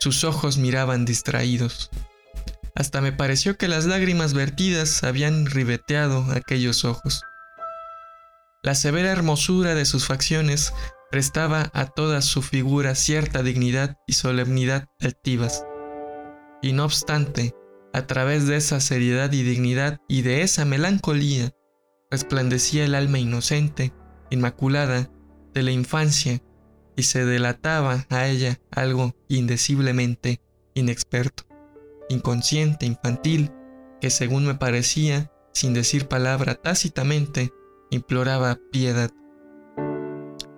Sus 0.00 0.24
ojos 0.24 0.58
miraban 0.58 1.04
distraídos. 1.04 1.90
Hasta 2.80 3.02
me 3.02 3.12
pareció 3.12 3.58
que 3.58 3.68
las 3.68 3.84
lágrimas 3.84 4.32
vertidas 4.32 5.04
habían 5.04 5.44
ribeteado 5.44 6.24
aquellos 6.32 6.86
ojos. 6.86 7.20
La 8.62 8.74
severa 8.74 9.12
hermosura 9.12 9.74
de 9.74 9.84
sus 9.84 10.06
facciones 10.06 10.72
prestaba 11.10 11.70
a 11.74 11.84
toda 11.84 12.22
su 12.22 12.40
figura 12.40 12.94
cierta 12.94 13.42
dignidad 13.42 13.98
y 14.06 14.14
solemnidad 14.14 14.86
altivas. 14.98 15.66
Y 16.62 16.72
no 16.72 16.86
obstante, 16.86 17.54
a 17.92 18.06
través 18.06 18.46
de 18.46 18.56
esa 18.56 18.80
seriedad 18.80 19.30
y 19.30 19.42
dignidad 19.42 19.98
y 20.08 20.22
de 20.22 20.40
esa 20.40 20.64
melancolía, 20.64 21.50
resplandecía 22.10 22.86
el 22.86 22.94
alma 22.94 23.18
inocente, 23.18 23.92
inmaculada, 24.30 25.10
de 25.52 25.62
la 25.62 25.70
infancia, 25.70 26.40
y 26.96 27.02
se 27.02 27.26
delataba 27.26 28.06
a 28.08 28.26
ella 28.26 28.58
algo 28.70 29.14
indeciblemente 29.28 30.40
inexperto 30.72 31.49
inconsciente, 32.10 32.84
infantil, 32.84 33.50
que 34.00 34.10
según 34.10 34.46
me 34.46 34.54
parecía, 34.54 35.30
sin 35.52 35.72
decir 35.72 36.08
palabra 36.08 36.54
tácitamente, 36.54 37.52
imploraba 37.90 38.58
piedad. 38.70 39.10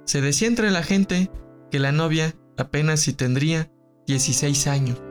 Se 0.05 0.21
decía 0.21 0.49
entre 0.49 0.71
la 0.71 0.83
gente 0.83 1.31
que 1.71 1.79
la 1.79 1.93
novia 1.93 2.35
apenas 2.59 3.01
si 3.01 3.13
tendría 3.13 3.71
16 4.07 4.67
años. 4.67 5.03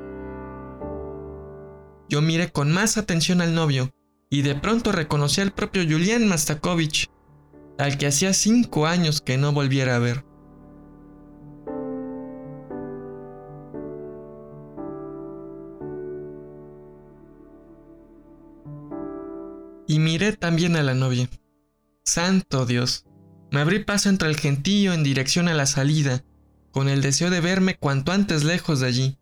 Yo 2.10 2.22
miré 2.22 2.52
con 2.52 2.72
más 2.72 2.98
atención 2.98 3.42
al 3.42 3.56
novio 3.56 3.90
y 4.30 4.42
de 4.42 4.56
pronto 4.56 4.92
reconocí 4.92 5.42
al 5.42 5.54
propio 5.54 5.84
Julián 5.84 6.28
Mastakovich, 6.28 7.10
al 7.78 7.98
que 7.98 8.08
hacía 8.08 8.34
cinco 8.34 8.86
años 8.86 9.22
que 9.22 9.38
no 9.38 9.54
volviera 9.54 9.96
a 9.96 10.00
ver. 10.00 10.26
También 20.30 20.76
a 20.76 20.84
la 20.84 20.94
novia. 20.94 21.28
Santo 22.06 22.66
Dios. 22.66 23.06
Me 23.52 23.60
abrí 23.60 23.84
paso 23.84 24.10
entre 24.10 24.30
el 24.30 24.38
gentío 24.38 24.94
en 24.94 25.04
dirección 25.04 25.48
a 25.48 25.54
la 25.54 25.66
salida, 25.66 26.24
con 26.72 26.88
el 26.88 27.02
deseo 27.02 27.30
de 27.30 27.42
verme 27.42 27.76
cuanto 27.76 28.12
antes 28.12 28.44
lejos 28.44 28.80
de 28.80 28.88
allí. 28.88 29.18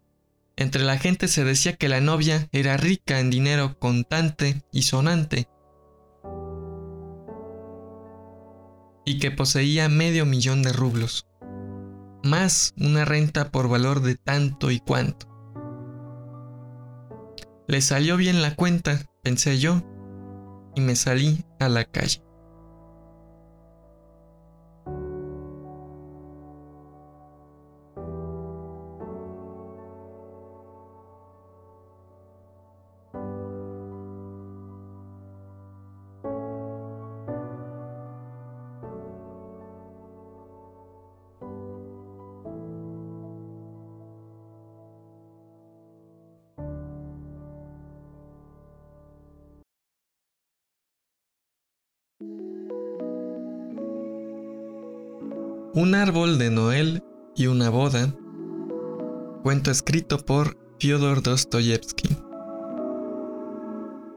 Entre 0.55 0.83
la 0.83 0.97
gente 0.97 1.29
se 1.29 1.45
decía 1.45 1.73
que 1.73 1.88
la 1.88 2.01
novia 2.01 2.49
era 2.51 2.75
rica 2.75 3.19
en 3.19 3.29
dinero 3.29 3.79
contante 3.79 4.62
y 4.73 4.83
sonante, 4.83 5.47
y 9.05 9.19
que 9.19 9.31
poseía 9.31 9.88
medio 9.88 10.25
millón 10.25 10.62
de 10.62 10.73
rublos, 10.73 11.25
más 12.23 12.73
una 12.77 13.05
renta 13.05 13.51
por 13.51 13.69
valor 13.69 14.01
de 14.01 14.15
tanto 14.15 14.69
y 14.69 14.79
cuanto. 14.79 15.27
Le 17.67 17.81
salió 17.81 18.17
bien 18.17 18.41
la 18.41 18.55
cuenta, 18.55 19.01
pensé 19.23 19.59
yo, 19.59 19.83
y 20.75 20.82
me 20.82 20.95
salí 20.95 21.43
a 21.60 21.69
la 21.69 21.86
calle. 21.86 22.21
Un 55.81 55.95
árbol 55.95 56.37
de 56.37 56.49
Noel 56.49 57.01
y 57.37 57.47
una 57.47 57.69
boda. 57.69 58.13
Cuento 59.43 59.71
escrito 59.71 60.17
por 60.17 60.57
Fyodor 60.77 61.23
Dostoyevsky. 61.23 62.17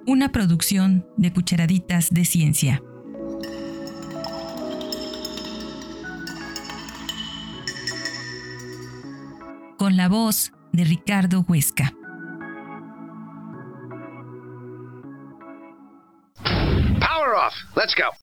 Una 0.05 0.33
producción 0.33 1.07
de 1.17 1.33
Cucharaditas 1.33 2.11
de 2.11 2.25
Ciencia. 2.25 2.83
Con 9.79 9.97
la 9.97 10.09
voz 10.09 10.51
de 10.73 10.83
Ricardo 10.83 11.45
Huesca. 11.47 11.93
Power 16.99 17.37
off. 17.37 17.55
Let's 17.77 17.95
go. 17.95 18.11